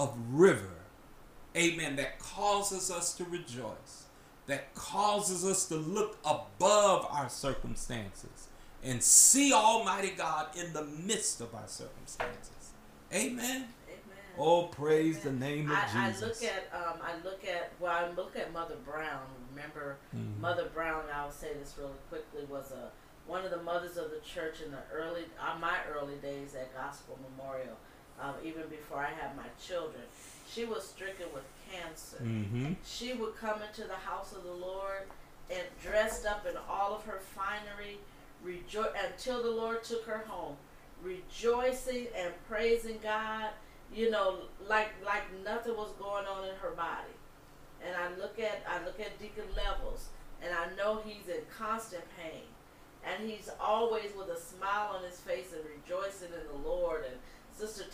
[0.00, 0.70] of river.
[1.56, 1.96] Amen.
[1.96, 4.04] That causes us to rejoice,
[4.46, 8.48] that causes us to look above our circumstances
[8.82, 12.70] and see Almighty God in the midst of our circumstances.
[13.12, 13.40] Amen.
[13.42, 13.66] Amen.
[14.38, 18.08] Oh, praise the name of I, I look at um, I look at well I
[18.16, 19.22] look at Mother Brown.
[19.54, 20.38] Remember Mhm.
[20.40, 21.04] Mother Brown?
[21.12, 22.44] I'll say this really quickly.
[22.48, 22.90] Was a
[23.26, 26.72] one of the mothers of the church in the early uh, my early days at
[26.74, 27.76] Gospel Memorial.
[28.20, 30.02] Um, even before I had my children,
[30.52, 32.18] she was stricken with cancer.
[32.18, 32.76] Mhm.
[32.84, 35.08] She would come into the house of the Lord
[35.50, 37.98] and dressed up in all of her finery,
[38.44, 40.56] rejo- until the Lord took her home,
[41.02, 43.50] rejoicing and praising God.
[43.92, 47.14] You know, like like nothing was going on in her body.
[47.82, 50.08] And I look at I look at Deacon Levels,
[50.42, 52.44] and I know he's in constant pain,
[53.04, 57.04] and he's always with a smile on his face and rejoicing in the Lord.
[57.04, 57.18] And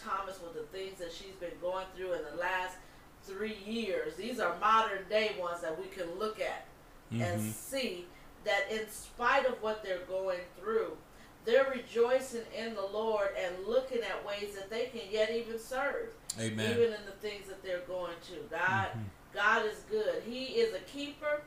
[0.07, 2.77] Thomas with the things that she's been going through in the last
[3.25, 4.15] three years.
[4.17, 6.67] These are modern day ones that we can look at
[7.11, 7.53] and Mhm.
[7.53, 8.07] see
[8.45, 10.97] that in spite of what they're going through,
[11.45, 16.13] they're rejoicing in the Lord and looking at ways that they can yet even serve,
[16.39, 16.71] Amen.
[16.71, 18.35] even in the things that they're going to.
[18.51, 19.05] God, Mhm.
[19.33, 20.23] God is good.
[20.25, 21.43] He is a keeper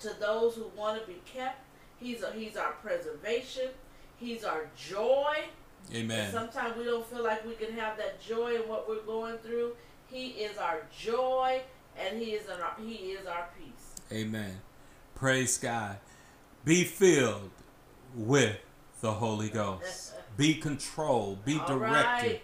[0.00, 1.60] to those who want to be kept.
[1.98, 3.72] He's a, He's our preservation.
[4.18, 5.44] He's our joy.
[5.88, 6.32] And Amen.
[6.32, 9.76] sometimes we don't feel like we can have that joy in what we're going through.
[10.06, 11.60] He is our joy,
[11.98, 14.02] and He is our He is our peace.
[14.12, 14.60] Amen.
[15.14, 15.98] Praise God.
[16.64, 17.50] Be filled
[18.14, 18.56] with
[19.00, 20.14] the Holy Ghost.
[20.36, 21.44] Be controlled.
[21.44, 22.40] Be All directed.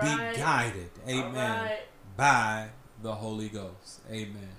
[0.00, 0.90] right, Be guided.
[1.08, 1.34] Amen.
[1.34, 1.78] right.
[2.16, 2.68] By
[3.02, 4.00] the Holy Ghost.
[4.10, 4.56] Amen.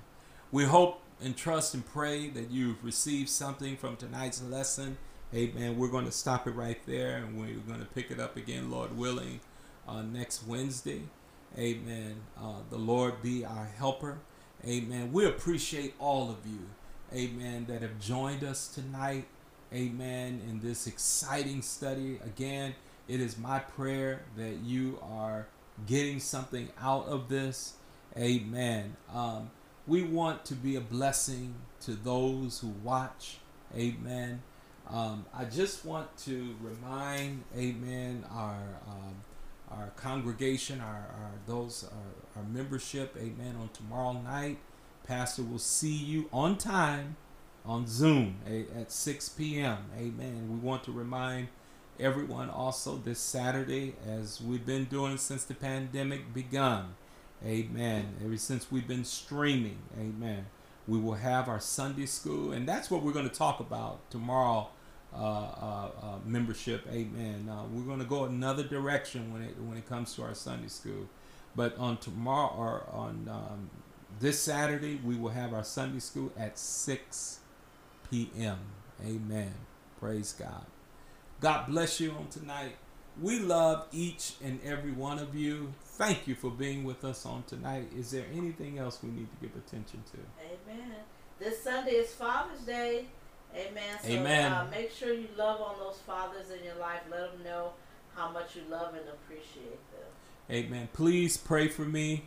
[0.52, 4.98] We hope and trust and pray that you've received something from tonight's lesson.
[5.34, 5.80] Amen.
[5.80, 8.70] We're going to stop it right there and we're going to pick it up again,
[8.70, 9.40] Lord willing,
[9.88, 11.02] uh, next Wednesday.
[11.58, 12.18] Amen.
[12.40, 14.20] Uh, the Lord be our helper.
[14.64, 15.12] Amen.
[15.12, 16.70] We appreciate all of you.
[17.14, 17.66] Amen.
[17.68, 19.26] That have joined us tonight.
[19.74, 20.40] Amen.
[20.48, 22.20] In this exciting study.
[22.24, 22.76] Again,
[23.08, 25.48] it is my prayer that you are
[25.88, 27.74] getting something out of this.
[28.16, 28.96] Amen.
[29.12, 29.50] Um,
[29.88, 33.38] we want to be a blessing to those who watch.
[33.76, 34.44] Amen.
[34.90, 39.16] Um, I just want to remind, Amen, our um,
[39.72, 43.56] our congregation, our, our those our, our membership, Amen.
[43.60, 44.58] On tomorrow night,
[45.06, 47.18] Pastor will see you on time
[47.66, 49.78] on Zoom at 6 p.m.
[49.98, 50.50] Amen.
[50.50, 51.48] We want to remind
[52.00, 56.96] everyone also this Saturday, as we've been doing since the pandemic begun.
[57.46, 58.16] Amen.
[58.24, 60.46] Ever since we've been streaming, amen.
[60.88, 64.70] We will have our Sunday school, and that's what we're going to talk about tomorrow.
[65.16, 67.48] Uh, uh, uh, membership, amen.
[67.48, 70.68] Uh, we're going to go another direction when it when it comes to our Sunday
[70.68, 71.08] school,
[71.56, 73.70] but on tomorrow or on um,
[74.20, 77.42] this Saturday, we will have our Sunday school at six
[78.10, 78.58] p.m.
[79.06, 79.54] Amen.
[80.00, 80.66] Praise God.
[81.40, 82.76] God bless you on tonight.
[83.22, 85.74] We love each and every one of you.
[85.84, 87.90] Thank you for being with us on tonight.
[87.96, 90.18] Is there anything else we need to give attention to?
[90.44, 90.96] Amen.
[91.40, 93.06] This Sunday is Father's Day.
[93.56, 93.98] Amen.
[94.02, 94.52] So Amen.
[94.52, 97.02] Uh, make sure you love on those fathers in your life.
[97.12, 97.74] Let them know
[98.16, 100.10] how much you love and appreciate them.
[100.50, 100.90] Amen.
[100.94, 102.26] Please pray for me.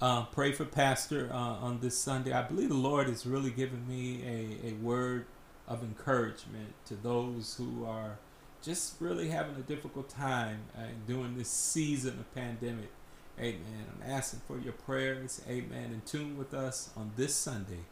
[0.00, 2.32] Uh, pray for Pastor uh, on this Sunday.
[2.32, 5.24] I believe the Lord is really giving me a, a word
[5.66, 8.18] of encouragement to those who are
[8.62, 12.90] just really having a difficult time uh, during this season of pandemic.
[13.38, 13.86] Amen.
[13.94, 15.40] I'm asking for your prayers.
[15.48, 15.92] Amen.
[15.92, 17.84] In tune with us on this Sunday.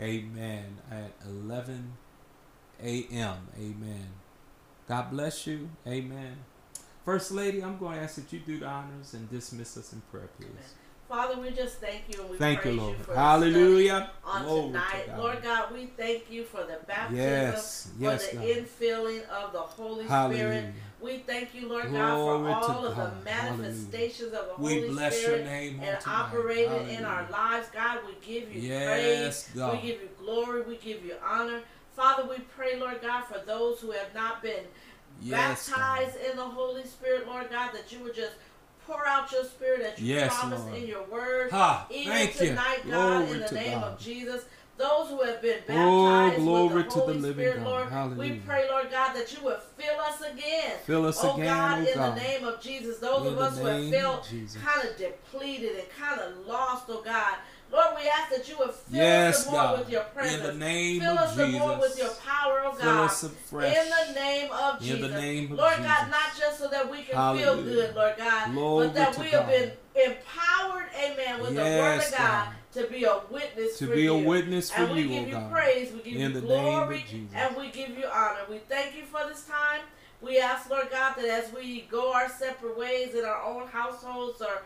[0.00, 0.78] Amen.
[0.90, 1.92] At 11
[2.82, 3.48] a.m.
[3.58, 4.08] Amen.
[4.88, 5.70] God bless you.
[5.86, 6.38] Amen.
[7.04, 10.00] First Lady, I'm going to ask that you do the honors and dismiss us in
[10.10, 10.74] prayer, please.
[11.08, 12.96] Father, we just thank you and we Thank you, praise Lord.
[12.96, 14.10] for this Hallelujah.
[14.24, 15.06] on Glory to tonight.
[15.06, 15.18] God.
[15.18, 18.56] Lord God, we thank you for the baptism, Yes, yes, for the God.
[18.66, 20.64] infilling of the Holy Spirit.
[21.00, 21.92] We thank you, Lord Glory
[22.50, 23.12] God, for all of God.
[23.20, 26.06] the manifestations of the We Holy bless Spirit your name and tonight.
[26.20, 27.68] operating in our lives.
[27.72, 29.56] God, we give you Yes, praise.
[29.56, 29.72] God.
[29.76, 30.62] We give you glory.
[30.62, 31.60] We give you honor.
[31.94, 34.64] Father, we pray, Lord God, for those who have not been
[35.22, 38.32] Yes, baptized in the Holy Spirit, Lord God, that you would just
[38.86, 40.78] pour out your spirit that you Yes, promised Lord.
[40.78, 41.50] in your word.
[41.50, 42.48] Ha, Even thank you.
[42.48, 43.92] tonight, God, Glory in the name God.
[43.92, 44.44] of Jesus.
[44.78, 47.66] Those who have been Oh, baptized glory with the to the Holy living Spirit, God.
[47.66, 48.32] Lord, Hallelujah.
[48.32, 50.76] we pray, Lord God, that you would fill us again.
[50.84, 53.58] Fill us oh again, God, oh in the name of Jesus, those In of us
[53.58, 54.30] who have felt
[54.62, 57.36] kind of depleted and kind of lost, oh God.
[57.76, 59.78] Lord, we ask that you would fill Yes, us the more God.
[59.80, 60.42] with your In presence.
[60.46, 62.80] the name fill us the more with your power, oh God.
[62.80, 63.76] Fill us afresh.
[63.76, 65.00] In the name of In Jesus.
[65.10, 65.58] the name of Jesus.
[65.58, 65.86] Lord Jesus.
[65.92, 69.26] God, not just so that we can feel good, Lord God, Glory but that we
[69.26, 69.48] have God.
[69.50, 69.72] been
[70.10, 72.48] empowered, amen, with the word of God, God.
[72.72, 74.14] to be a witness To for be you.
[74.14, 75.52] a witness for and we you, give oh you God.
[75.52, 77.34] praise, we give In you the name of glory, Jesus.
[77.36, 78.40] and we give you honor.
[78.48, 79.80] We thank you for this time.
[80.22, 84.40] We ask, Lord God, that as we go our separate ways in our own households
[84.40, 84.62] or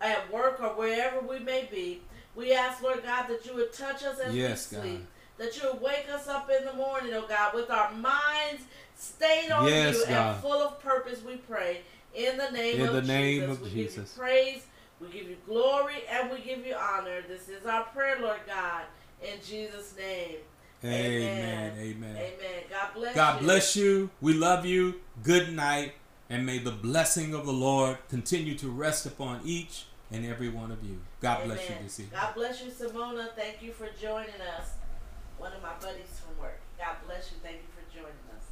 [0.00, 2.00] at work or wherever we may be,
[2.34, 4.84] we ask, Lord God, that you would touch us as Yes, we God.
[4.84, 5.06] sleep.
[5.38, 8.62] That you would wake us up in the morning, oh God, with our minds
[8.96, 10.34] stayed on Yes, you God.
[10.34, 11.80] and full of purpose, we pray.
[12.14, 13.56] In the name In of the name Jesus.
[13.58, 14.62] of we give you praise,
[15.00, 17.22] we give you glory, and we give you honor.
[17.26, 18.82] This is our prayer, Lord God.
[19.22, 20.36] In Jesus' name.
[20.84, 20.92] Amen.
[20.92, 21.72] Amen.
[21.78, 22.16] Amen.
[22.16, 22.62] Amen.
[22.70, 23.46] God bless God you.
[23.46, 24.10] bless you.
[24.20, 25.00] We love you.
[25.22, 25.94] Good night.
[26.30, 30.70] And may the blessing of the Lord continue to rest upon each and every one
[30.70, 31.00] of you.
[31.20, 31.84] God bless you Amen.
[31.84, 32.20] this evening.
[32.20, 33.34] God bless you, Simona.
[33.34, 34.78] Thank you for joining us.
[35.38, 36.60] One of my buddies from work.
[36.78, 37.38] God bless you.
[37.42, 38.46] Thank you for joining us.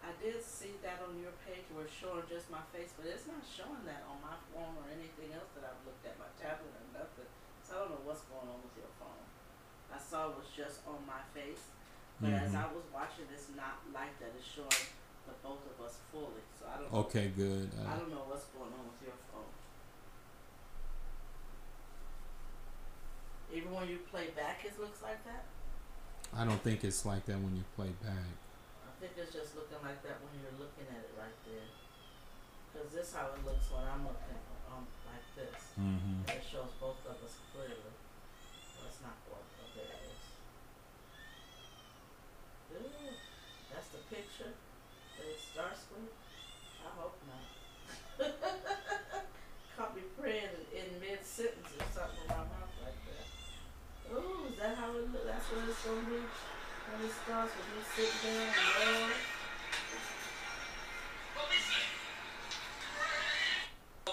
[0.00, 3.28] I did see that on your page where it's showing just my face, but it's
[3.28, 6.72] not showing that on my phone or anything else that I've looked at, my tablet
[6.72, 7.28] or nothing.
[7.64, 9.24] So I don't know what's going on with your phone.
[9.88, 11.66] I saw it was just on my face,
[12.20, 12.62] but as Mhm.
[12.62, 14.30] I was watching, it's not like that.
[14.38, 14.86] It's showing
[15.26, 16.42] the both of us fully.
[16.58, 16.92] So I don't.
[17.06, 17.70] Okay, good.
[17.86, 19.50] I Uh, don't know what's going on with your phone.
[23.52, 25.44] Even when you play back, it looks like that.
[26.34, 28.26] I don't think it's like that when you play back.
[28.82, 31.68] I think it's just looking like that when you're looking at it right there.
[32.74, 35.78] Cause this how it looks when I'm looking um like this.
[35.78, 36.26] Mm-hmm.
[36.26, 37.78] It shows both of us clearly.
[37.78, 39.46] Well, it's not going.
[39.46, 40.26] Oh, there it is.
[42.74, 43.14] Ooh,
[43.70, 46.10] that's the picture that it starts with.
[46.82, 47.46] I hope not.
[49.78, 53.26] Caught me praying in, in mid sentence or something with my mouth like that.
[54.18, 54.90] Ooh, is that how
[57.12, 57.52] starts
[58.24, 59.12] there and Lord.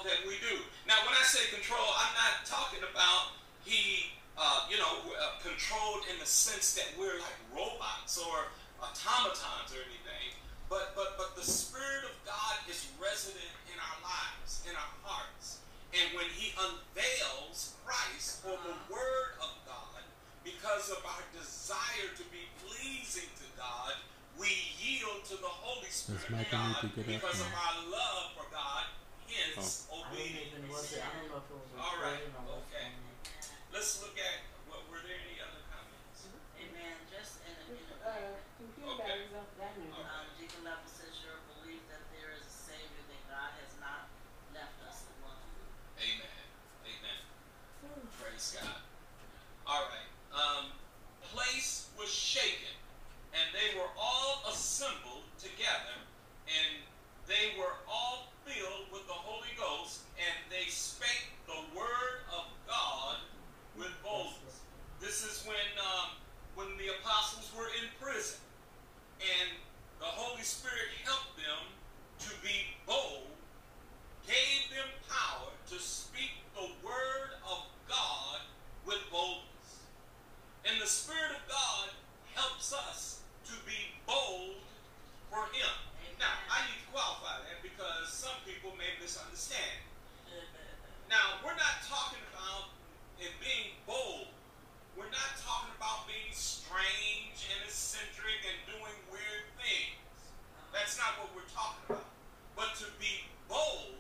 [0.03, 0.59] that we do.
[0.87, 6.03] Now, when I say control, I'm not talking about he, uh, you know, uh, controlled
[6.11, 8.51] in the sense that we're like robots or
[8.81, 10.35] automatons or anything.
[10.67, 15.63] But but but the Spirit of God is resident in our lives, in our hearts,
[15.93, 20.03] and when He unveils Christ or the Word of God,
[20.43, 23.93] because of our desire to be pleasing to God,
[24.39, 24.49] we
[24.81, 27.61] yield to the Holy Spirit of God to get up because of now?
[27.61, 28.85] our love for God.
[29.29, 30.01] Hence, oh.
[30.03, 30.51] I don't obedience.
[30.51, 30.99] even was it.
[30.99, 32.87] I don't know if it was All right, recording or what's okay.
[33.71, 34.37] Let's look at
[34.67, 36.27] what were there any other comments?
[36.59, 36.95] Amen.
[37.07, 39.07] Just in a, in a Uh, computer Okay.
[39.07, 39.87] batteries off that new.
[39.87, 40.03] Okay.
[40.03, 44.11] Um, Deacon Level says your belief that there is a Savior, that God has not
[44.51, 45.47] left us alone.
[45.95, 46.43] Amen.
[46.83, 47.19] Amen.
[48.19, 48.83] Praise God.
[49.63, 50.09] All right.
[50.35, 50.75] Um,
[51.31, 52.75] place was shaken,
[53.31, 55.95] and they were all assembled together,
[56.51, 56.83] and
[57.27, 63.17] they were all filled with the Holy Ghost, and they spake the word of God
[63.77, 64.59] with boldness.
[64.99, 66.17] This is when um,
[66.55, 68.39] when the apostles were in prison,
[69.21, 69.49] and
[69.99, 71.63] the Holy Spirit helped them
[72.19, 73.27] to be bold
[74.27, 78.39] gave them power to speak the word of God
[78.85, 79.81] with boldness.
[80.63, 81.89] And the Spirit of God
[82.35, 84.61] helps us to be bold
[85.33, 85.73] for Him.
[86.21, 89.81] Now, I need to qualify that because some people may misunderstand.
[91.09, 92.71] Now, we're not talking about
[93.19, 94.29] in being bold.
[94.95, 99.97] We're not talking about being strange and eccentric and doing weird things.
[100.71, 102.07] That's not what we're talking about.
[102.55, 103.97] But to be bold,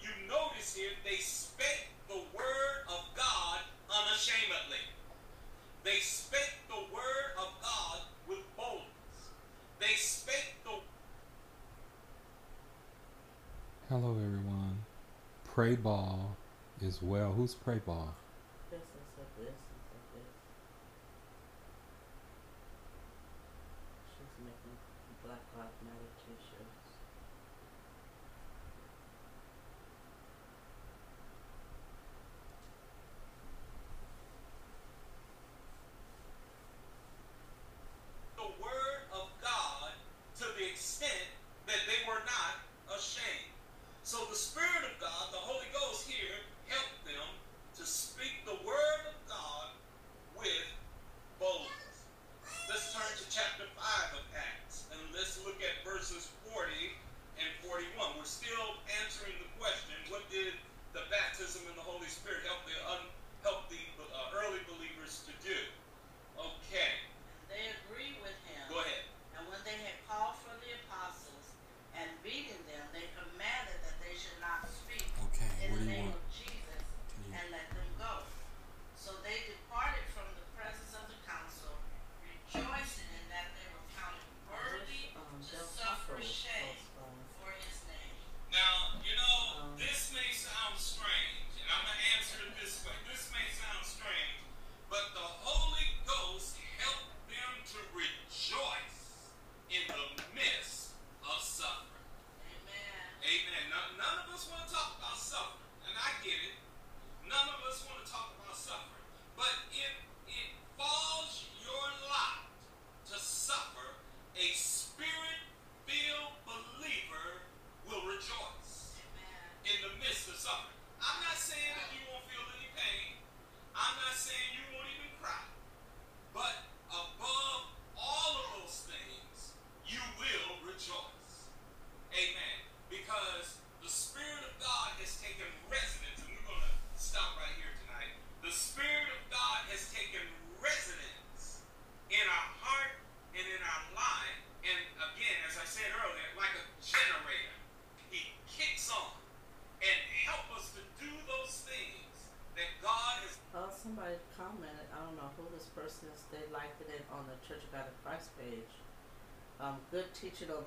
[0.00, 3.60] you notice here they spake the word of God
[3.90, 4.82] unashamedly.
[5.84, 8.90] They spake the word of God with boldness.
[9.80, 10.70] They spake the
[13.88, 14.78] Hello, everyone.
[15.64, 16.36] Pray ball
[16.82, 17.32] is well.
[17.32, 18.14] Who's pray ball?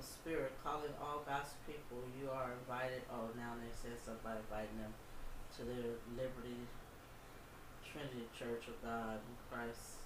[0.01, 2.03] Spirit, calling all God's people.
[2.19, 3.01] You are invited.
[3.09, 4.93] Oh, now they said somebody inviting them
[5.57, 6.67] to their Liberty
[7.81, 10.03] Trinity Church of God in Christ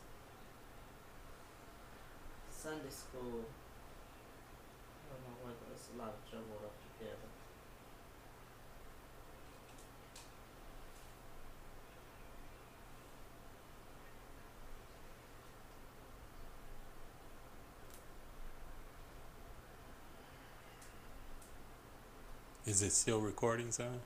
[2.47, 3.43] Sunday school.
[3.43, 7.40] I don't know whether it's a lot of jumbled up together.
[22.71, 23.99] Is it still recording, son?